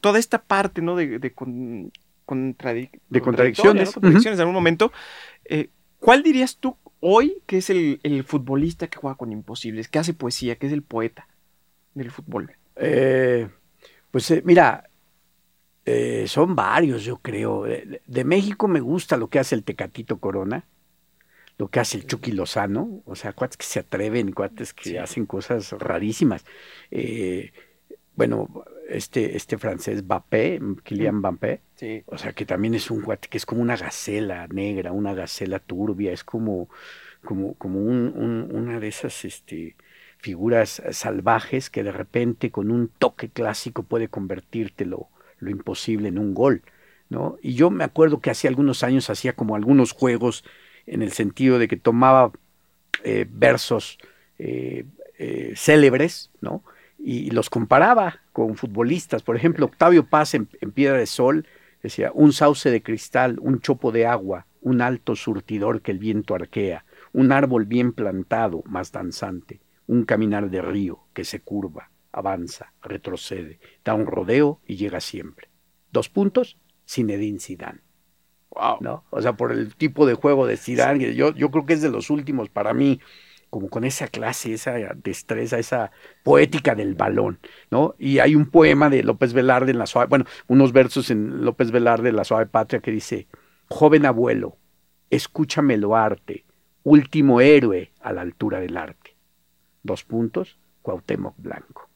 toda 0.00 0.18
esta 0.18 0.42
parte, 0.42 0.82
¿no? 0.82 0.96
De, 0.96 1.20
de, 1.20 1.32
con, 1.32 1.84
de 1.84 3.20
contradicciones. 3.20 3.92
contradicciones 3.92 4.38
en 4.38 4.40
algún 4.40 4.54
momento. 4.54 4.92
Eh, 5.44 5.70
¿Cuál 6.00 6.24
dirías 6.24 6.56
tú 6.56 6.76
hoy, 7.00 7.42
que 7.46 7.58
es 7.58 7.70
el, 7.70 8.24
futbolista 8.26 8.88
que 8.88 8.98
juega 8.98 9.16
con 9.16 9.32
imposibles, 9.32 9.88
que 9.88 9.98
hace 9.98 10.14
poesía, 10.14 10.56
que 10.56 10.66
es 10.66 10.72
el 10.72 10.82
poeta 10.82 11.28
del 11.94 12.10
fútbol? 12.10 12.52
Eh, 12.76 13.48
pues 14.10 14.30
eh, 14.30 14.42
mira, 14.44 14.88
eh, 15.84 16.24
son 16.28 16.54
varios, 16.54 17.04
yo 17.04 17.18
creo. 17.18 17.64
De, 17.64 18.24
México 18.24 18.68
me 18.68 18.80
gusta 18.80 19.16
lo 19.16 19.28
que 19.28 19.38
hace 19.38 19.54
el 19.54 19.64
Tecatito 19.64 20.18
Corona, 20.18 20.64
lo 21.58 21.68
que 21.68 21.80
hace 21.80 21.98
el 21.98 22.06
Chucky 22.06 22.32
Lozano, 22.32 23.02
o 23.04 23.14
sea, 23.16 23.32
cuates 23.32 23.56
que 23.56 23.66
se 23.66 23.80
atreven, 23.80 24.32
cuates 24.32 24.72
que 24.72 24.98
hacen 24.98 25.26
cosas 25.26 25.72
rarísimas. 25.72 26.44
Bueno, 28.20 28.66
este, 28.90 29.34
este 29.34 29.56
francés 29.56 30.04
Mbappé, 30.04 30.60
Kylian 30.84 31.20
Mbappé, 31.20 31.62
o 32.04 32.18
sea 32.18 32.34
que 32.34 32.44
también 32.44 32.74
es 32.74 32.90
un 32.90 33.00
guate 33.00 33.28
que 33.28 33.38
es 33.38 33.46
como 33.46 33.62
una 33.62 33.78
gacela 33.78 34.46
negra, 34.48 34.92
una 34.92 35.14
gacela 35.14 35.58
turbia, 35.58 36.12
es 36.12 36.22
como, 36.22 36.68
como, 37.24 37.54
como 37.54 37.80
un, 37.80 38.46
una 38.52 38.78
de 38.78 38.88
esas 38.88 39.24
este, 39.24 39.74
figuras 40.18 40.82
salvajes 40.90 41.70
que 41.70 41.82
de 41.82 41.92
repente 41.92 42.50
con 42.50 42.70
un 42.70 42.88
toque 42.88 43.30
clásico 43.30 43.84
puede 43.84 44.08
convertirte 44.08 44.84
lo, 44.84 45.08
imposible 45.40 46.08
en 46.08 46.18
un 46.18 46.34
gol. 46.34 46.60
¿no? 47.08 47.38
Y 47.40 47.54
yo 47.54 47.70
me 47.70 47.84
acuerdo 47.84 48.20
que 48.20 48.28
hace 48.28 48.48
algunos 48.48 48.82
años 48.82 49.08
hacía 49.08 49.32
como 49.32 49.56
algunos 49.56 49.92
juegos 49.92 50.44
en 50.86 51.00
el 51.00 51.12
sentido 51.12 51.58
de 51.58 51.68
que 51.68 51.78
tomaba 51.78 52.32
eh, 53.02 53.24
versos 53.30 53.96
eh, 54.38 54.84
eh, 55.18 55.54
célebres, 55.56 56.30
¿no? 56.42 56.62
Y 57.02 57.30
los 57.30 57.48
comparaba 57.48 58.20
con 58.32 58.56
futbolistas. 58.56 59.22
Por 59.22 59.36
ejemplo, 59.36 59.66
Octavio 59.66 60.06
Paz 60.06 60.34
en, 60.34 60.46
Piedra 60.46 60.98
de 60.98 61.06
Sol 61.06 61.46
decía, 61.82 62.10
un 62.14 62.32
sauce 62.32 62.70
de 62.70 62.82
cristal, 62.82 63.38
un 63.40 63.60
chopo 63.60 63.90
de 63.90 64.06
agua, 64.06 64.46
un 64.60 64.82
alto 64.82 65.16
surtidor 65.16 65.80
que 65.80 65.92
el 65.92 65.98
viento 65.98 66.34
arquea, 66.34 66.84
un 67.12 67.32
árbol 67.32 67.64
bien 67.64 67.92
plantado, 67.92 68.62
más 68.66 68.92
danzante, 68.92 69.60
un 69.86 70.04
caminar 70.04 70.50
de 70.50 70.60
río 70.60 71.00
que 71.14 71.24
se 71.24 71.40
curva, 71.40 71.90
avanza, 72.12 72.72
retrocede, 72.82 73.58
da 73.82 73.94
un 73.94 74.06
rodeo 74.06 74.60
y 74.66 74.76
llega 74.76 75.00
siempre. 75.00 75.48
Dos 75.90 76.08
puntos, 76.10 76.58
Zinedine 76.86 77.40
Zidane. 77.40 77.80
Wow. 78.50 78.78
¿No? 78.80 79.04
O 79.10 79.22
sea, 79.22 79.34
por 79.34 79.52
el 79.52 79.74
tipo 79.76 80.06
de 80.06 80.14
juego 80.14 80.46
de 80.46 80.56
Zidane, 80.56 81.14
yo, 81.14 81.32
yo 81.34 81.50
creo 81.50 81.64
que 81.64 81.72
es 81.72 81.82
de 81.82 81.90
los 81.90 82.10
últimos 82.10 82.50
para 82.50 82.74
mí 82.74 83.00
como 83.50 83.68
con 83.68 83.84
esa 83.84 84.06
clase, 84.06 84.54
esa 84.54 84.74
destreza, 84.94 85.58
esa 85.58 85.90
poética 86.22 86.74
del 86.76 86.94
balón, 86.94 87.40
¿no? 87.70 87.94
Y 87.98 88.20
hay 88.20 88.36
un 88.36 88.46
poema 88.48 88.88
de 88.88 89.02
López 89.02 89.32
Velarde 89.32 89.72
en 89.72 89.78
la 89.78 89.86
suave, 89.86 90.08
bueno, 90.08 90.24
unos 90.46 90.72
versos 90.72 91.10
en 91.10 91.44
López 91.44 91.72
Velarde 91.72 92.08
en 92.08 92.16
la 92.16 92.24
suave 92.24 92.46
patria 92.46 92.80
que 92.80 92.92
dice, 92.92 93.26
joven 93.68 94.06
abuelo, 94.06 94.56
escúchamelo 95.10 95.96
arte, 95.96 96.44
último 96.84 97.40
héroe 97.40 97.92
a 98.00 98.12
la 98.12 98.22
altura 98.22 98.60
del 98.60 98.76
arte. 98.76 99.16
Dos 99.82 100.04
puntos, 100.04 100.58
Cuauhtémoc 100.82 101.34
Blanco. 101.38 101.90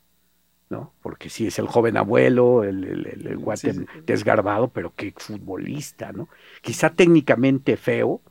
¿no? 0.70 0.92
Porque 1.02 1.30
sí 1.30 1.46
es 1.46 1.58
el 1.58 1.68
joven 1.68 1.96
abuelo, 1.96 2.64
el, 2.64 3.06
el, 3.06 3.36
guate 3.36 3.86
desgarbado, 4.04 4.68
pero 4.68 4.92
qué 4.96 5.12
futbolista, 5.16 6.10
¿no? 6.10 6.28
Quizá 6.62 6.90
técnicamente 6.90 7.76
feo, 7.76 8.22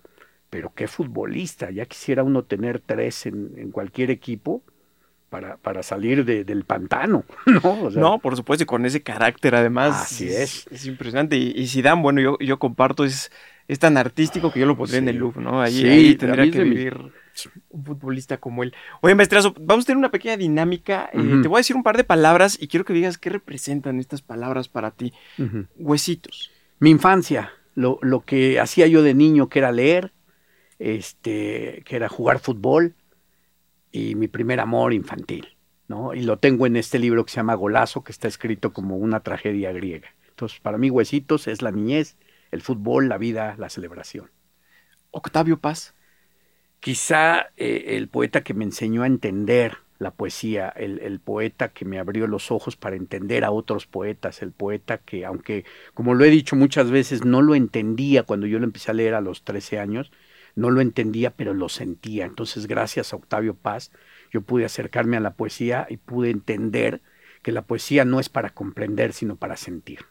pero 0.53 0.71
qué 0.75 0.87
futbolista. 0.87 1.71
Ya 1.71 1.87
quisiera 1.87 2.21
uno 2.21 2.43
tener 2.43 2.79
tres 2.79 3.25
en, 3.25 3.71
cualquier 3.71 4.11
equipo 4.11 4.61
para, 5.31 5.57
para 5.57 5.81
salir 5.81 6.25
del 6.25 6.63
pantano, 6.63 7.25
¿no? 7.47 7.89
no, 7.89 8.19
por 8.19 8.35
supuesto, 8.35 8.61
y 8.61 8.67
con 8.67 8.85
ese 8.85 9.01
carácter 9.01 9.55
además. 9.55 10.03
Así 10.03 10.27
es. 10.27 10.67
Es, 10.69 10.85
impresionante. 10.85 11.37
Y, 11.37 11.53
y 11.55 11.65
Zidane, 11.65 12.03
bueno, 12.03 12.21
yo, 12.21 12.37
yo 12.39 12.59
comparto, 12.59 13.03
es, 13.03 13.31
es 13.67 13.79
tan 13.79 13.97
artístico 13.97 14.53
que 14.53 14.59
yo 14.59 14.67
lo 14.67 14.77
pondría 14.77 14.99
en 14.99 15.09
el 15.09 15.15
Louvre, 15.15 15.41
¿no? 15.41 15.59
Ahí, 15.59 16.13
tendría 16.19 16.51
que 16.51 16.63
vivir 16.63 16.99
un 17.71 17.83
futbolista 17.83 18.37
como 18.37 18.61
él. 18.61 18.75
Oye, 19.01 19.15
maestrazo, 19.15 19.55
vamos 19.59 19.85
a 19.85 19.87
tener 19.87 19.97
una 19.97 20.11
pequeña 20.11 20.37
dinámica. 20.37 21.09
Eh, 21.13 21.39
te 21.41 21.47
voy 21.47 21.57
a 21.57 21.61
decir 21.61 21.75
un 21.75 21.81
par 21.81 21.97
de 21.97 22.03
palabras 22.03 22.59
y 22.61 22.67
quiero 22.67 22.85
que 22.85 22.93
digas 22.93 23.17
qué 23.17 23.31
representan 23.31 23.99
estas 23.99 24.21
palabras 24.21 24.69
para 24.69 24.91
ti. 24.91 25.13
Huesitos. 25.77 26.51
Mi 26.77 26.91
infancia, 26.91 27.53
lo, 27.73 27.97
lo, 28.03 28.21
que 28.21 28.59
hacía 28.59 28.85
yo 28.85 29.01
de 29.01 29.15
niño, 29.15 29.49
que 29.49 29.57
era 29.57 29.71
leer, 29.71 30.11
este, 30.83 31.81
que 31.85 31.95
era 31.95 32.09
jugar 32.09 32.39
fútbol 32.39 32.95
y 33.91 34.15
mi 34.15 34.27
primer 34.27 34.59
amor 34.59 34.93
infantil. 34.93 35.55
¿no? 35.87 36.13
Y 36.13 36.21
lo 36.23 36.37
tengo 36.37 36.65
en 36.67 36.75
este 36.75 36.99
libro 36.99 37.23
que 37.25 37.31
se 37.31 37.37
llama 37.37 37.55
Golazo, 37.55 38.03
que 38.03 38.11
está 38.11 38.27
escrito 38.27 38.73
como 38.73 38.97
una 38.97 39.21
tragedia 39.21 39.71
griega. 39.71 40.09
Entonces, 40.29 40.59
para 40.59 40.77
mí, 40.77 40.89
Huesitos 40.89 41.47
es 41.47 41.61
la 41.61 41.71
niñez, 41.71 42.17
el 42.51 42.61
fútbol, 42.61 43.07
la 43.07 43.17
vida, 43.17 43.55
la 43.57 43.69
celebración. 43.69 44.29
Octavio 45.11 45.59
Paz 45.59 45.93
quizá 46.79 47.51
eh, 47.55 47.95
el 47.95 48.09
poeta 48.09 48.43
que 48.43 48.53
me 48.53 48.65
enseñó 48.65 49.03
a 49.03 49.07
entender 49.07 49.77
la 49.99 50.11
poesía, 50.11 50.67
el, 50.69 51.19
poeta 51.21 51.69
que 51.69 51.85
me 51.85 51.97
abrió 51.97 52.27
los 52.27 52.51
ojos 52.51 52.75
para 52.75 52.97
entender 52.97 53.45
a 53.45 53.51
otros 53.51 53.87
poetas, 53.87 54.41
el 54.41 54.51
poeta 54.51 54.97
que, 54.97 55.25
aunque, 55.25 55.63
como 55.93 56.13
lo 56.13 56.25
he 56.25 56.29
dicho 56.29 56.57
muchas 56.57 56.91
veces, 56.91 57.23
no 57.23 57.41
lo 57.41 57.55
entendía 57.55 58.23
cuando 58.23 58.47
yo 58.47 58.59
lo 58.59 58.65
empecé 58.65 58.91
a 58.91 58.95
leer 58.95 59.13
a 59.13 59.21
los 59.21 59.43
13 59.43 59.79
años, 59.79 60.11
no 60.55 60.69
lo 60.69 60.81
entendía, 60.81 61.31
pero 61.31 61.53
lo 61.53 61.69
sentía. 61.69 62.25
Entonces, 62.25 62.67
gracias 62.67 63.13
a 63.13 63.15
Octavio 63.15 63.55
Paz, 63.55 63.91
yo 64.31 64.41
pude 64.41 64.65
acercarme 64.65 65.17
a 65.17 65.21
la 65.21 65.33
poesía 65.33 65.87
y 65.89 65.97
pude 65.97 66.29
entender 66.29 67.01
que 67.41 67.51
la 67.51 67.63
poesía 67.63 68.05
no 68.05 68.19
es 68.19 68.29
para 68.29 68.49
comprender, 68.51 69.13
sino 69.13 69.35
para 69.35 69.57
sentir. 69.57 70.05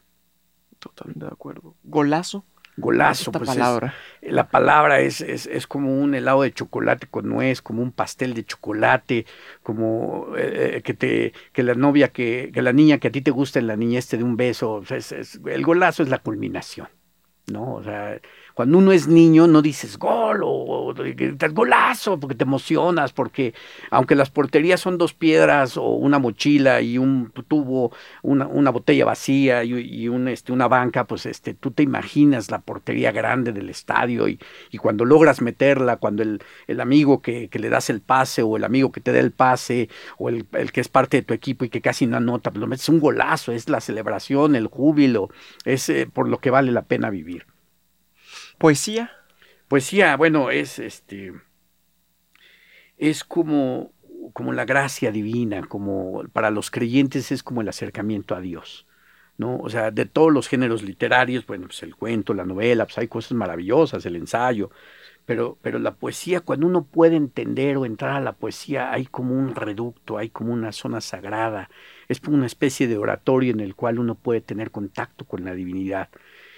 Totalmente 0.78 1.24
de 1.24 1.32
acuerdo. 1.32 1.74
Golazo. 1.84 2.44
Golazo, 2.76 3.32
pues 3.32 3.50
palabra. 3.50 3.94
la 4.22 4.48
palabra 4.48 5.00
es, 5.00 5.20
es, 5.20 5.66
como 5.66 5.94
un 5.94 6.14
helado 6.14 6.40
de 6.40 6.52
chocolate 6.52 7.06
con 7.06 7.28
nuez, 7.28 7.60
como 7.60 7.82
un 7.82 7.92
pastel 7.92 8.32
de 8.32 8.46
chocolate, 8.46 9.26
como 9.62 10.28
eh, 10.38 10.76
eh, 10.76 10.82
que 10.82 10.94
te, 10.94 11.34
que 11.52 11.62
la 11.62 11.74
novia, 11.74 12.08
que, 12.08 12.50
que, 12.52 12.62
la 12.62 12.72
niña 12.72 12.96
que 12.96 13.08
a 13.08 13.12
ti 13.12 13.20
te 13.20 13.30
gusta 13.30 13.58
en 13.58 13.66
la 13.66 13.76
niñez 13.76 14.08
te 14.08 14.16
dé 14.16 14.24
un 14.24 14.38
beso. 14.38 14.82
el 14.88 15.62
golazo 15.62 16.02
es 16.02 16.08
la 16.08 16.20
culminación, 16.20 16.88
¿no? 17.46 17.74
O 17.74 17.82
sea, 17.82 18.18
cuando 18.54 18.78
uno 18.78 18.92
es 18.92 19.08
niño 19.08 19.46
no 19.46 19.62
dices 19.62 19.98
gol 19.98 20.40
o, 20.44 20.94
gritas 20.94 21.52
golazo 21.52 22.18
porque 22.18 22.34
te 22.34 22.44
emocionas, 22.44 23.12
porque 23.12 23.54
aunque 23.90 24.14
las 24.14 24.30
porterías 24.30 24.80
son 24.80 24.98
dos 24.98 25.14
piedras 25.14 25.76
o 25.76 25.88
una 25.88 26.18
mochila 26.18 26.80
y 26.80 26.98
un 26.98 27.30
tubo, 27.48 27.92
una, 28.22 28.46
una 28.46 28.70
botella 28.70 29.04
vacía 29.04 29.64
y, 29.64 30.08
un, 30.08 30.28
este, 30.28 30.52
una 30.52 30.68
banca, 30.68 31.04
pues 31.04 31.26
este, 31.26 31.54
tú 31.54 31.70
te 31.70 31.82
imaginas 31.82 32.50
la 32.50 32.60
portería 32.60 33.12
grande 33.12 33.52
del 33.52 33.70
estadio 33.70 34.28
y, 34.28 34.38
y 34.70 34.78
cuando 34.78 35.04
logras 35.04 35.40
meterla, 35.40 35.96
cuando 35.96 36.22
el, 36.22 36.40
amigo 36.80 37.22
que, 37.22 37.48
que, 37.48 37.58
le 37.58 37.68
das 37.68 37.90
el 37.90 38.00
pase 38.00 38.42
o 38.42 38.56
el 38.56 38.64
amigo 38.64 38.90
que 38.90 39.00
te 39.00 39.12
da 39.12 39.20
el 39.20 39.30
pase 39.30 39.88
o 40.18 40.28
el, 40.28 40.46
el 40.52 40.72
que 40.72 40.80
es 40.80 40.88
parte 40.88 41.18
de 41.18 41.22
tu 41.22 41.34
equipo 41.34 41.64
y 41.64 41.68
que 41.68 41.80
casi 41.80 42.06
no 42.06 42.16
anota, 42.16 42.50
pues 42.50 42.60
lo 42.60 42.66
metes 42.66 42.88
un 42.88 43.00
golazo, 43.00 43.52
es 43.52 43.68
la 43.68 43.80
celebración, 43.80 44.56
el 44.56 44.66
júbilo, 44.66 45.30
es 45.64 45.88
eh, 45.88 46.08
por 46.12 46.28
lo 46.28 46.38
que 46.38 46.50
vale 46.50 46.72
la 46.72 46.82
pena 46.82 47.10
vivir. 47.10 47.51
Poesía. 48.62 49.10
Poesía, 49.66 50.16
bueno, 50.16 50.50
es 50.52 50.78
este. 50.78 51.32
Es 52.96 53.24
como, 53.24 53.90
como 54.32 54.52
la 54.52 54.64
gracia 54.64 55.10
divina, 55.10 55.62
como 55.66 56.22
para 56.32 56.52
los 56.52 56.70
creyentes 56.70 57.32
es 57.32 57.42
como 57.42 57.62
el 57.62 57.68
acercamiento 57.68 58.36
a 58.36 58.40
Dios. 58.40 58.86
¿no? 59.36 59.56
O 59.56 59.68
sea, 59.68 59.90
de 59.90 60.06
todos 60.06 60.32
los 60.32 60.46
géneros 60.46 60.84
literarios, 60.84 61.44
bueno, 61.44 61.66
pues 61.66 61.82
el 61.82 61.96
cuento, 61.96 62.34
la 62.34 62.44
novela, 62.44 62.84
pues 62.84 62.98
hay 62.98 63.08
cosas 63.08 63.32
maravillosas, 63.32 64.06
el 64.06 64.14
ensayo, 64.14 64.70
pero, 65.26 65.58
pero 65.60 65.80
la 65.80 65.96
poesía, 65.96 66.40
cuando 66.40 66.68
uno 66.68 66.84
puede 66.84 67.16
entender 67.16 67.76
o 67.78 67.84
entrar 67.84 68.12
a 68.12 68.20
la 68.20 68.34
poesía, 68.34 68.92
hay 68.92 69.06
como 69.06 69.34
un 69.34 69.56
reducto, 69.56 70.18
hay 70.18 70.30
como 70.30 70.52
una 70.52 70.70
zona 70.70 71.00
sagrada, 71.00 71.68
es 72.06 72.20
como 72.20 72.36
una 72.36 72.46
especie 72.46 72.86
de 72.86 72.96
oratorio 72.96 73.50
en 73.50 73.60
el 73.60 73.74
cual 73.74 73.98
uno 73.98 74.14
puede 74.14 74.40
tener 74.40 74.70
contacto 74.70 75.24
con 75.24 75.44
la 75.44 75.52
divinidad. 75.52 76.10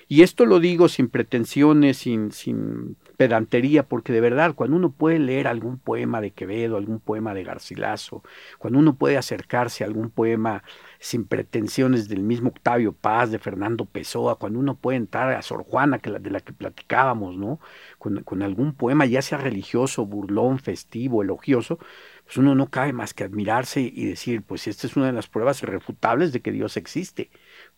Y 0.08 0.22
esto 0.22 0.46
lo 0.46 0.60
digo 0.60 0.88
sin 0.88 1.08
pretensiones, 1.08 1.98
sin, 1.98 2.30
sin 2.32 2.96
pedantería, 3.16 3.88
porque 3.88 4.12
de 4.12 4.20
verdad, 4.20 4.54
cuando 4.54 4.76
uno 4.76 4.90
puede 4.90 5.18
leer 5.18 5.46
algún 5.46 5.78
poema 5.78 6.20
de 6.20 6.32
Quevedo, 6.32 6.76
algún 6.76 7.00
poema 7.00 7.32
de 7.34 7.44
Garcilaso, 7.44 8.22
cuando 8.58 8.78
uno 8.78 8.96
puede 8.96 9.16
acercarse 9.16 9.84
a 9.84 9.86
algún 9.86 10.10
poema 10.10 10.62
sin 10.98 11.24
pretensiones 11.24 12.08
del 12.08 12.22
mismo 12.22 12.50
Octavio 12.50 12.92
Paz, 12.92 13.30
de 13.30 13.38
Fernando 13.38 13.84
Pessoa, 13.86 14.38
cuando 14.38 14.58
uno 14.58 14.76
puede 14.76 14.98
entrar 14.98 15.32
a 15.32 15.42
Sor 15.42 15.64
Juana, 15.64 15.98
que 15.98 16.10
de 16.10 16.30
la 16.30 16.40
que 16.40 16.52
platicábamos, 16.52 17.36
¿no? 17.36 17.60
Con, 17.98 18.22
con 18.24 18.42
algún 18.42 18.74
poema, 18.74 19.06
ya 19.06 19.22
sea 19.22 19.38
religioso, 19.38 20.06
burlón, 20.06 20.58
festivo, 20.58 21.22
elogioso, 21.22 21.78
pues 22.24 22.36
uno 22.36 22.54
no 22.54 22.70
cabe 22.70 22.92
más 22.92 23.14
que 23.14 23.24
admirarse 23.24 23.80
y 23.80 24.06
decir, 24.06 24.42
pues 24.42 24.66
esta 24.66 24.86
es 24.86 24.96
una 24.96 25.06
de 25.06 25.12
las 25.12 25.28
pruebas 25.28 25.62
irrefutables 25.62 26.32
de 26.32 26.40
que 26.40 26.52
Dios 26.52 26.76
existe 26.76 27.30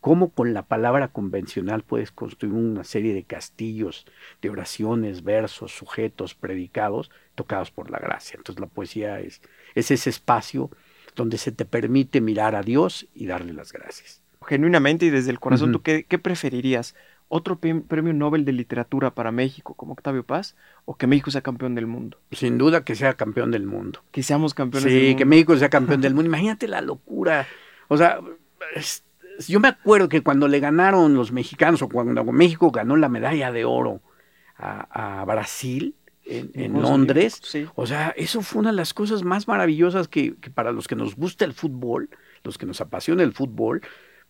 cómo 0.06 0.30
con 0.30 0.54
la 0.54 0.62
palabra 0.62 1.08
convencional 1.08 1.82
puedes 1.82 2.12
construir 2.12 2.54
una 2.54 2.84
serie 2.84 3.12
de 3.12 3.24
castillos, 3.24 4.06
de 4.40 4.50
oraciones, 4.50 5.24
versos, 5.24 5.72
sujetos, 5.72 6.36
predicados, 6.36 7.10
tocados 7.34 7.72
por 7.72 7.90
la 7.90 7.98
gracia. 7.98 8.36
Entonces 8.36 8.60
la 8.60 8.68
poesía 8.68 9.18
es, 9.18 9.42
es 9.74 9.90
ese 9.90 10.10
espacio 10.10 10.70
donde 11.16 11.38
se 11.38 11.50
te 11.50 11.64
permite 11.64 12.20
mirar 12.20 12.54
a 12.54 12.62
Dios 12.62 13.08
y 13.16 13.26
darle 13.26 13.52
las 13.52 13.72
gracias. 13.72 14.22
Genuinamente 14.46 15.06
y 15.06 15.10
desde 15.10 15.32
el 15.32 15.40
corazón, 15.40 15.72
¿tú 15.72 15.82
qué, 15.82 16.04
preferirías? 16.22 16.94
¿Otro 17.26 17.58
premio 17.58 18.12
Nobel 18.12 18.44
de 18.44 18.52
literatura 18.52 19.12
para 19.12 19.32
México 19.32 19.74
como 19.74 19.94
Octavio 19.94 20.22
Paz 20.22 20.54
o 20.84 20.96
que 20.96 21.08
México 21.08 21.32
sea 21.32 21.40
campeón 21.40 21.74
del 21.74 21.88
mundo? 21.88 22.20
Sin 22.30 22.58
duda 22.58 22.84
que 22.84 22.94
sea 22.94 23.14
campeón 23.14 23.50
del 23.50 23.66
mundo. 23.66 24.04
Que 24.12 24.22
seamos 24.22 24.54
campeones 24.54 24.84
del 24.84 24.94
mundo. 24.94 25.10
Sí, 25.10 25.16
que 25.16 25.24
México 25.24 25.56
sea 25.56 25.68
campeón 25.68 26.00
del 26.00 26.14
mundo. 26.14 26.28
Imagínate 26.28 26.68
la 26.68 26.80
locura. 26.80 27.48
O 27.88 27.96
sea, 27.96 28.20
yo 29.46 29.60
me 29.60 29.68
acuerdo 29.68 30.08
que 30.08 30.22
cuando 30.22 30.48
le 30.48 30.60
ganaron 30.60 31.14
los 31.14 31.32
mexicanos 31.32 31.82
o 31.82 31.88
cuando 31.88 32.24
México 32.24 32.70
ganó 32.70 32.96
la 32.96 33.08
medalla 33.08 33.52
de 33.52 33.64
oro 33.64 34.00
a, 34.58 35.24
Brasil 35.26 35.94
en, 36.24 36.80
Londres, 36.80 37.40
o 37.74 37.86
sea, 37.86 38.14
eso 38.16 38.42
fue 38.42 38.60
una 38.60 38.70
de 38.70 38.76
las 38.76 38.94
cosas 38.94 39.22
más 39.22 39.46
maravillosas 39.46 40.08
que, 40.08 40.36
que, 40.36 40.50
para 40.50 40.72
los 40.72 40.88
que 40.88 40.96
nos 40.96 41.14
gusta 41.14 41.44
el 41.44 41.52
fútbol, 41.52 42.08
los 42.42 42.58
que 42.58 42.66
nos 42.66 42.80
apasiona 42.80 43.22
el 43.22 43.32
fútbol, 43.32 43.82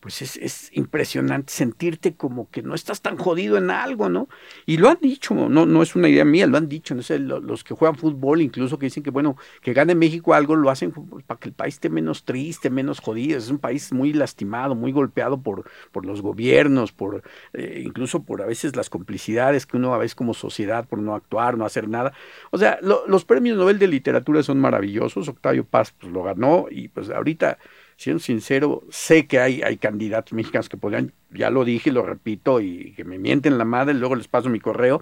pues 0.07 0.21
es, 0.21 0.69
impresionante 0.71 1.51
sentirte 1.51 2.15
como 2.15 2.49
que 2.49 2.61
no 2.63 2.75
estás 2.75 3.01
tan 3.01 3.17
jodido 3.17 3.57
en 3.57 3.69
algo, 3.69 4.07
¿no? 4.07 4.29
Y 4.65 4.77
lo 4.77 4.87
han 4.87 4.99
dicho, 5.01 5.33
no, 5.33 5.65
no 5.65 5.83
es 5.83 5.97
una 5.97 6.07
idea 6.07 6.23
mía, 6.23 6.47
lo 6.47 6.55
han 6.55 6.69
dicho, 6.69 6.95
no 6.95 7.01
sé, 7.01 7.19
los 7.19 7.65
que 7.65 7.73
juegan 7.73 7.97
fútbol 7.97 8.41
incluso 8.41 8.79
que 8.79 8.85
dicen 8.85 9.03
que, 9.03 9.09
bueno, 9.09 9.35
que 9.61 9.73
gane 9.73 9.95
México 9.95 10.33
algo, 10.33 10.55
lo 10.55 10.69
hacen 10.69 10.93
para 11.25 11.37
que 11.37 11.49
el 11.49 11.53
país 11.53 11.73
esté 11.73 11.89
menos 11.89 12.23
triste, 12.23 12.69
menos 12.69 13.01
jodido, 13.01 13.37
es 13.37 13.49
un 13.49 13.57
país 13.57 13.91
muy 13.91 14.13
lastimado, 14.13 14.75
muy 14.75 14.93
golpeado 14.93 15.41
por, 15.41 15.69
por 15.91 16.05
los 16.05 16.21
gobiernos, 16.21 16.93
por 16.93 17.21
eh, 17.51 17.81
incluso 17.83 18.23
por 18.23 18.41
a 18.41 18.45
veces 18.45 18.77
las 18.77 18.89
complicidades 18.89 19.65
que 19.65 19.75
uno 19.75 19.93
a 19.93 19.97
veces 19.97 20.15
como 20.15 20.33
sociedad, 20.33 20.87
por 20.87 20.99
no 20.99 21.15
actuar, 21.15 21.57
no 21.57 21.65
hacer 21.65 21.89
nada. 21.89 22.13
O 22.51 22.57
sea, 22.57 22.79
los 22.81 23.25
premios 23.25 23.57
Nobel 23.57 23.77
de 23.77 23.89
Literatura 23.89 24.41
son 24.41 24.57
maravillosos, 24.59 25.27
Octavio 25.27 25.65
Paz 25.65 25.93
pues, 25.99 26.13
lo 26.13 26.23
ganó 26.23 26.67
y 26.71 26.87
pues 26.87 27.09
ahorita 27.09 27.57
siendo 27.97 28.19
sincero, 28.19 28.83
sé 28.91 29.25
que 29.25 29.39
hay, 29.39 29.63
hay 29.63 29.77
candidatos 29.77 30.33
mexicanos 30.33 30.69
que 30.69 30.77
podrían, 30.77 31.13
ya 31.31 31.49
lo 31.49 31.65
dije 31.65 31.89
y 31.89 31.93
lo 31.93 32.03
repito, 32.03 32.61
y 32.61 32.93
que 32.93 33.03
me 33.03 33.17
mienten 33.17 33.57
la 33.57 33.65
madre, 33.65 33.95
luego 33.95 34.15
les 34.15 34.27
paso 34.27 34.49
mi 34.49 34.59
correo, 34.59 35.01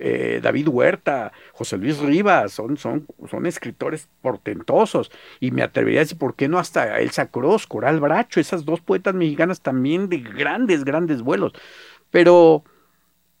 eh, 0.00 0.40
David 0.42 0.68
Huerta, 0.68 1.32
José 1.52 1.76
Luis 1.76 1.98
Rivas, 1.98 2.52
son, 2.52 2.78
son, 2.78 3.06
son 3.30 3.44
escritores 3.44 4.08
portentosos, 4.22 5.12
y 5.40 5.50
me 5.50 5.62
atrevería 5.62 6.00
a 6.00 6.04
decir, 6.04 6.16
¿por 6.16 6.34
qué 6.34 6.48
no 6.48 6.58
hasta 6.58 6.98
Elsa 7.00 7.26
Cruz, 7.26 7.66
Coral 7.66 8.00
Bracho, 8.00 8.40
esas 8.40 8.64
dos 8.64 8.80
poetas 8.80 9.14
mexicanas 9.14 9.60
también 9.60 10.08
de 10.08 10.18
grandes, 10.18 10.84
grandes 10.84 11.20
vuelos? 11.20 11.52
Pero 12.10 12.64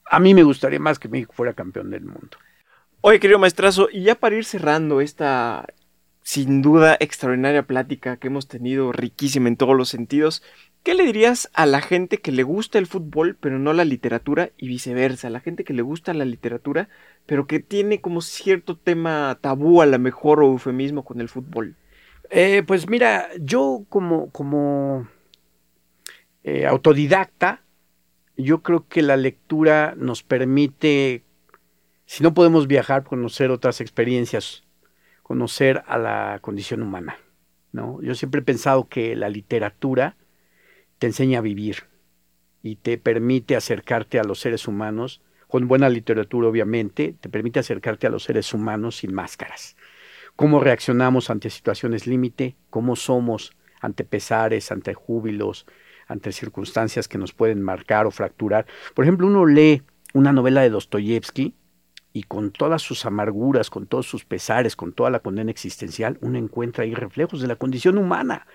a 0.04 0.20
mí 0.20 0.34
me 0.34 0.42
gustaría 0.42 0.78
más 0.78 0.98
que 0.98 1.08
México 1.08 1.32
fuera 1.34 1.54
campeón 1.54 1.90
del 1.90 2.04
mundo. 2.04 2.36
Oye, 3.00 3.18
querido 3.18 3.38
maestrazo, 3.38 3.88
y 3.90 4.02
ya 4.02 4.16
para 4.16 4.36
ir 4.36 4.44
cerrando 4.44 5.00
esta 5.00 5.66
sin 6.22 6.62
duda 6.62 6.96
extraordinaria 7.00 7.66
plática 7.66 8.16
que 8.16 8.28
hemos 8.28 8.48
tenido, 8.48 8.92
riquísima 8.92 9.48
en 9.48 9.56
todos 9.56 9.76
los 9.76 9.88
sentidos, 9.88 10.42
¿qué 10.82 10.94
le 10.94 11.04
dirías 11.04 11.50
a 11.52 11.66
la 11.66 11.80
gente 11.80 12.18
que 12.18 12.32
le 12.32 12.42
gusta 12.42 12.78
el 12.78 12.86
fútbol 12.86 13.36
pero 13.40 13.58
no 13.58 13.72
la 13.72 13.84
literatura 13.84 14.50
y 14.56 14.68
viceversa? 14.68 15.28
A 15.28 15.30
la 15.30 15.40
gente 15.40 15.64
que 15.64 15.74
le 15.74 15.82
gusta 15.82 16.14
la 16.14 16.24
literatura 16.24 16.88
pero 17.26 17.46
que 17.46 17.60
tiene 17.60 18.00
como 18.00 18.20
cierto 18.20 18.76
tema 18.76 19.38
tabú 19.40 19.82
a 19.82 19.86
lo 19.86 19.98
mejor 19.98 20.42
o 20.42 20.48
eufemismo 20.48 21.04
con 21.04 21.20
el 21.20 21.28
fútbol. 21.28 21.76
Eh, 22.30 22.62
pues 22.66 22.88
mira, 22.88 23.28
yo 23.38 23.84
como, 23.88 24.30
como 24.30 25.06
eh, 26.44 26.66
autodidacta, 26.66 27.62
yo 28.36 28.62
creo 28.62 28.88
que 28.88 29.02
la 29.02 29.16
lectura 29.16 29.94
nos 29.96 30.22
permite, 30.22 31.24
si 32.06 32.22
no 32.22 32.32
podemos 32.32 32.66
viajar, 32.66 33.04
conocer 33.04 33.50
otras 33.50 33.80
experiencias, 33.80 34.64
conocer 35.22 35.82
a 35.86 35.98
la 35.98 36.38
condición 36.40 36.82
humana. 36.82 37.16
¿no? 37.72 38.00
Yo 38.02 38.14
siempre 38.14 38.40
he 38.40 38.44
pensado 38.44 38.88
que 38.88 39.16
la 39.16 39.28
literatura 39.28 40.16
te 40.98 41.06
enseña 41.06 41.38
a 41.38 41.42
vivir 41.42 41.84
y 42.62 42.76
te 42.76 42.98
permite 42.98 43.56
acercarte 43.56 44.18
a 44.20 44.24
los 44.24 44.40
seres 44.40 44.68
humanos, 44.68 45.20
con 45.48 45.68
buena 45.68 45.88
literatura 45.88 46.48
obviamente, 46.48 47.14
te 47.20 47.28
permite 47.28 47.60
acercarte 47.60 48.06
a 48.06 48.10
los 48.10 48.22
seres 48.22 48.54
humanos 48.54 48.98
sin 48.98 49.12
máscaras. 49.12 49.76
Cómo 50.36 50.60
reaccionamos 50.60 51.28
ante 51.28 51.50
situaciones 51.50 52.06
límite, 52.06 52.56
cómo 52.70 52.96
somos 52.96 53.52
ante 53.80 54.04
pesares, 54.04 54.70
ante 54.70 54.94
júbilos, 54.94 55.66
ante 56.06 56.32
circunstancias 56.32 57.08
que 57.08 57.18
nos 57.18 57.32
pueden 57.32 57.60
marcar 57.62 58.06
o 58.06 58.10
fracturar. 58.10 58.66
Por 58.94 59.04
ejemplo, 59.04 59.26
uno 59.26 59.44
lee 59.44 59.82
una 60.14 60.32
novela 60.32 60.62
de 60.62 60.70
Dostoyevsky 60.70 61.54
y 62.12 62.24
con 62.24 62.50
todas 62.50 62.82
sus 62.82 63.06
amarguras, 63.06 63.70
con 63.70 63.86
todos 63.86 64.06
sus 64.06 64.24
pesares, 64.24 64.76
con 64.76 64.92
toda 64.92 65.10
la 65.10 65.20
condena 65.20 65.50
existencial, 65.50 66.18
uno 66.20 66.38
encuentra 66.38 66.84
ahí 66.84 66.94
reflejos 66.94 67.40
de 67.40 67.48
la 67.48 67.56
condición 67.56 67.98
humana. 67.98 68.46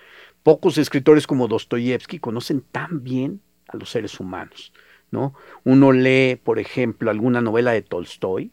Pocos 0.43 0.77
escritores 0.77 1.27
como 1.27 1.47
Dostoyevsky 1.47 2.19
conocen 2.19 2.61
tan 2.61 3.03
bien 3.03 3.41
a 3.67 3.77
los 3.77 3.89
seres 3.89 4.19
humanos. 4.19 4.71
¿no? 5.11 5.33
Uno 5.63 5.91
lee, 5.91 6.39
por 6.41 6.59
ejemplo, 6.59 7.09
alguna 7.09 7.41
novela 7.41 7.71
de 7.71 7.81
Tolstoy, 7.81 8.51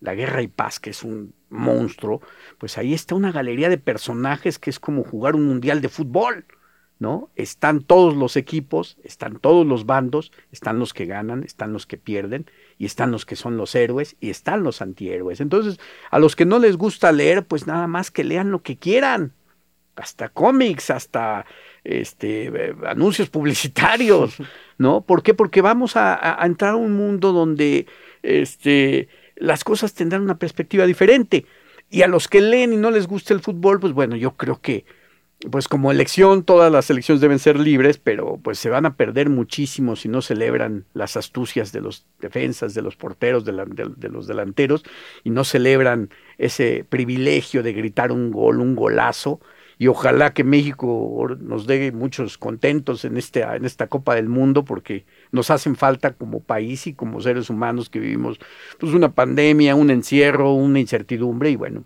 La 0.00 0.14
Guerra 0.14 0.42
y 0.42 0.48
Paz, 0.48 0.80
que 0.80 0.90
es 0.90 1.02
un 1.02 1.34
monstruo, 1.50 2.20
pues 2.58 2.78
ahí 2.78 2.94
está 2.94 3.14
una 3.14 3.32
galería 3.32 3.68
de 3.68 3.78
personajes 3.78 4.58
que 4.58 4.70
es 4.70 4.78
como 4.78 5.02
jugar 5.02 5.34
un 5.34 5.46
mundial 5.46 5.80
de 5.80 5.88
fútbol. 5.88 6.46
¿No? 6.98 7.30
Están 7.36 7.82
todos 7.82 8.16
los 8.16 8.36
equipos, 8.36 8.98
están 9.04 9.38
todos 9.38 9.66
los 9.66 9.86
bandos, 9.86 10.32
están 10.50 10.78
los 10.78 10.92
que 10.92 11.06
ganan, 11.06 11.44
están 11.44 11.72
los 11.72 11.86
que 11.86 11.96
pierden, 11.96 12.50
y 12.76 12.86
están 12.86 13.12
los 13.12 13.24
que 13.24 13.36
son 13.36 13.56
los 13.56 13.74
héroes, 13.74 14.16
y 14.20 14.30
están 14.30 14.62
los 14.62 14.82
antihéroes. 14.82 15.40
Entonces, 15.40 15.78
a 16.10 16.18
los 16.18 16.34
que 16.34 16.44
no 16.44 16.58
les 16.58 16.76
gusta 16.76 17.12
leer, 17.12 17.44
pues 17.44 17.66
nada 17.66 17.86
más 17.86 18.10
que 18.10 18.24
lean 18.24 18.50
lo 18.50 18.62
que 18.62 18.76
quieran, 18.76 19.32
hasta 19.94 20.28
cómics, 20.28 20.90
hasta 20.90 21.44
este, 21.84 22.46
eh, 22.46 22.74
anuncios 22.86 23.30
publicitarios, 23.30 24.36
¿no? 24.78 25.02
¿Por 25.02 25.22
qué? 25.22 25.34
Porque 25.34 25.60
vamos 25.60 25.96
a, 25.96 26.42
a, 26.42 26.46
entrar 26.46 26.72
a 26.72 26.76
un 26.76 26.92
mundo 26.92 27.32
donde 27.32 27.86
este, 28.22 29.08
las 29.36 29.64
cosas 29.64 29.94
tendrán 29.94 30.22
una 30.22 30.38
perspectiva 30.38 30.86
diferente. 30.86 31.46
Y 31.90 32.02
a 32.02 32.08
los 32.08 32.28
que 32.28 32.40
leen 32.40 32.72
y 32.72 32.76
no 32.76 32.90
les 32.90 33.06
gusta 33.06 33.32
el 33.34 33.40
fútbol, 33.40 33.80
pues 33.80 33.92
bueno, 33.92 34.14
yo 34.14 34.36
creo 34.36 34.60
que 34.60 34.84
pues 35.50 35.68
como 35.68 35.92
elección, 35.92 36.42
todas 36.42 36.70
las 36.72 36.90
elecciones 36.90 37.20
deben 37.20 37.38
ser 37.38 37.60
libres, 37.60 37.98
pero 37.98 38.40
pues 38.42 38.58
se 38.58 38.70
van 38.70 38.86
a 38.86 38.96
perder 38.96 39.30
muchísimo 39.30 39.94
si 39.94 40.08
no 40.08 40.20
celebran 40.20 40.84
las 40.94 41.16
astucias 41.16 41.70
de 41.70 41.80
los 41.80 42.06
defensas, 42.20 42.74
de 42.74 42.82
los 42.82 42.96
porteros, 42.96 43.44
de, 43.44 43.52
los 43.52 44.26
delanteros, 44.26 44.84
y 45.22 45.30
no 45.30 45.44
celebran 45.44 46.10
ese 46.38 46.84
privilegio 46.88 47.62
de 47.62 47.72
gritar 47.72 48.10
un 48.10 48.32
gol, 48.32 48.60
un 48.60 48.74
golazo, 48.74 49.40
y 49.80 49.86
ojalá 49.86 50.34
que 50.34 50.42
México 50.42 51.28
nos 51.38 51.68
dé 51.68 51.92
muchos 51.92 52.36
contentos 52.36 53.04
en, 53.04 53.16
este, 53.16 53.42
en 53.42 53.64
esta 53.64 53.86
Copa 53.86 54.16
del 54.16 54.28
Mundo, 54.28 54.64
porque 54.64 55.06
nos 55.30 55.50
hacen 55.52 55.76
falta 55.76 56.14
como 56.14 56.40
país 56.40 56.88
y 56.88 56.94
como 56.94 57.20
seres 57.20 57.48
humanos 57.48 57.88
que 57.88 58.00
vivimos 58.00 58.40
pues 58.80 58.92
una 58.92 59.12
pandemia, 59.12 59.76
un 59.76 59.90
encierro, 59.90 60.52
una 60.52 60.80
incertidumbre, 60.80 61.50
y 61.50 61.56
bueno, 61.56 61.84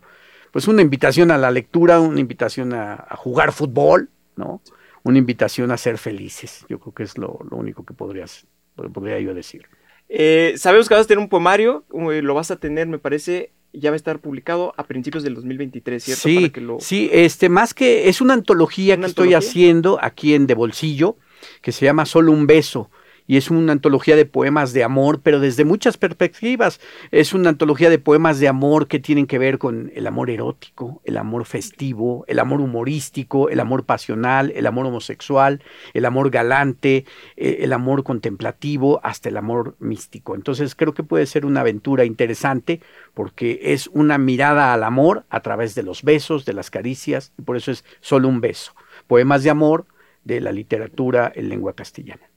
pues 0.52 0.68
una 0.68 0.82
invitación 0.82 1.30
a 1.32 1.38
la 1.38 1.50
lectura, 1.50 1.98
una 1.98 2.20
invitación 2.20 2.72
a, 2.74 2.94
a, 2.94 3.16
jugar 3.16 3.52
fútbol, 3.52 4.10
¿no? 4.36 4.60
Una 5.02 5.18
invitación 5.18 5.72
a 5.72 5.76
ser 5.76 5.98
felices. 5.98 6.64
Yo 6.68 6.78
creo 6.78 6.94
que 6.94 7.02
es 7.02 7.18
lo, 7.18 7.40
lo 7.50 7.56
único 7.56 7.84
que 7.84 7.94
podrías, 7.94 8.46
podría 8.92 9.18
yo 9.18 9.34
decir. 9.34 9.66
Eh, 10.08 10.54
sabemos 10.58 10.88
que 10.88 10.94
vas 10.94 11.06
a 11.06 11.08
tener 11.08 11.20
un 11.20 11.30
poemario, 11.30 11.84
lo 11.90 12.34
vas 12.34 12.50
a 12.50 12.56
tener, 12.56 12.86
me 12.86 12.98
parece, 12.98 13.50
ya 13.72 13.90
va 13.90 13.94
a 13.94 13.96
estar 13.96 14.18
publicado 14.18 14.74
a 14.76 14.84
principios 14.84 15.24
del 15.24 15.34
2023, 15.34 16.04
¿cierto? 16.04 16.22
Sí, 16.22 16.34
Para 16.36 16.48
que 16.50 16.60
lo... 16.60 16.80
sí, 16.80 17.08
este, 17.12 17.48
más 17.48 17.72
que 17.72 18.10
es 18.10 18.20
una 18.20 18.34
antología 18.34 18.94
¿Una 18.94 19.06
que 19.06 19.08
estoy 19.08 19.32
haciendo 19.32 19.98
aquí 20.02 20.34
en 20.34 20.46
De 20.46 20.54
Bolsillo, 20.54 21.16
que 21.62 21.72
se 21.72 21.86
llama 21.86 22.04
Solo 22.04 22.30
un 22.30 22.46
beso 22.46 22.90
y 23.26 23.36
es 23.36 23.50
una 23.50 23.72
antología 23.72 24.16
de 24.16 24.26
poemas 24.26 24.72
de 24.72 24.84
amor, 24.84 25.20
pero 25.22 25.40
desde 25.40 25.64
muchas 25.64 25.96
perspectivas. 25.96 26.80
Es 27.10 27.32
una 27.32 27.50
antología 27.50 27.90
de 27.90 27.98
poemas 27.98 28.40
de 28.40 28.48
amor 28.48 28.88
que 28.88 28.98
tienen 28.98 29.26
que 29.26 29.38
ver 29.38 29.58
con 29.58 29.92
el 29.94 30.06
amor 30.06 30.30
erótico, 30.30 31.00
el 31.04 31.16
amor 31.16 31.44
festivo, 31.44 32.24
el 32.28 32.38
amor 32.38 32.60
humorístico, 32.60 33.48
el 33.48 33.60
amor 33.60 33.84
pasional, 33.84 34.52
el 34.54 34.66
amor 34.66 34.86
homosexual, 34.86 35.62
el 35.94 36.04
amor 36.04 36.30
galante, 36.30 37.04
eh, 37.36 37.58
el 37.60 37.72
amor 37.72 38.02
contemplativo, 38.04 39.00
hasta 39.02 39.28
el 39.28 39.36
amor 39.36 39.76
místico. 39.78 40.34
Entonces 40.34 40.74
creo 40.74 40.94
que 40.94 41.02
puede 41.02 41.26
ser 41.26 41.46
una 41.46 41.60
aventura 41.60 42.04
interesante 42.04 42.80
porque 43.14 43.60
es 43.62 43.88
una 43.88 44.18
mirada 44.18 44.72
al 44.72 44.82
amor 44.84 45.24
a 45.30 45.40
través 45.40 45.74
de 45.74 45.82
los 45.82 46.02
besos, 46.02 46.44
de 46.44 46.54
las 46.54 46.70
caricias, 46.70 47.32
y 47.38 47.42
por 47.42 47.56
eso 47.56 47.70
es 47.70 47.84
solo 48.00 48.28
un 48.28 48.40
beso. 48.40 48.74
Poemas 49.06 49.42
de 49.42 49.50
amor 49.50 49.86
de 50.24 50.40
la 50.40 50.52
literatura 50.52 51.32
en 51.34 51.48
lengua 51.48 51.74
castellana 51.74 52.31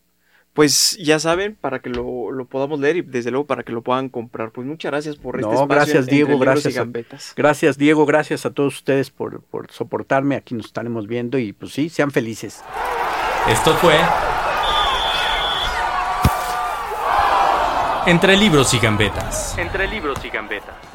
pues 0.56 0.98
ya 0.98 1.20
saben, 1.20 1.56
para 1.60 1.80
que 1.80 1.90
lo, 1.90 2.32
lo, 2.32 2.46
podamos 2.46 2.80
leer 2.80 2.96
y 2.96 3.02
desde 3.02 3.30
luego 3.30 3.46
para 3.46 3.64
que 3.64 3.74
lo 3.74 3.82
puedan 3.82 4.08
comprar. 4.08 4.52
Pues 4.52 4.66
muchas 4.66 4.90
gracias 4.90 5.18
por 5.18 5.36
este 5.36 5.48
no, 5.48 5.54
espacio. 5.54 5.76
Gracias, 5.76 6.08
en, 6.08 6.16
Diego, 6.16 6.40
gracias. 6.40 6.78
A, 6.78 6.88
gracias, 7.36 7.78
Diego, 7.78 8.06
gracias 8.06 8.46
a 8.46 8.52
todos 8.52 8.76
ustedes 8.76 9.12
por, 9.12 9.42
por 9.42 9.70
soportarme. 9.70 10.38
Aquí 10.38 10.56
nos 10.56 10.68
estaremos 10.68 11.08
viendo 11.08 11.38
y 11.38 11.52
pues 11.52 11.74
sí, 11.74 11.90
sean 11.90 12.10
felices. 12.10 12.64
Esto 13.50 13.76
fue 13.76 13.96
Entre 18.08 18.38
libros 18.38 18.74
y 18.76 18.80
gambetas. 18.80 19.58
Entre 19.58 19.88
libros 19.88 20.24
y 20.24 20.30
gambetas. 20.30 20.95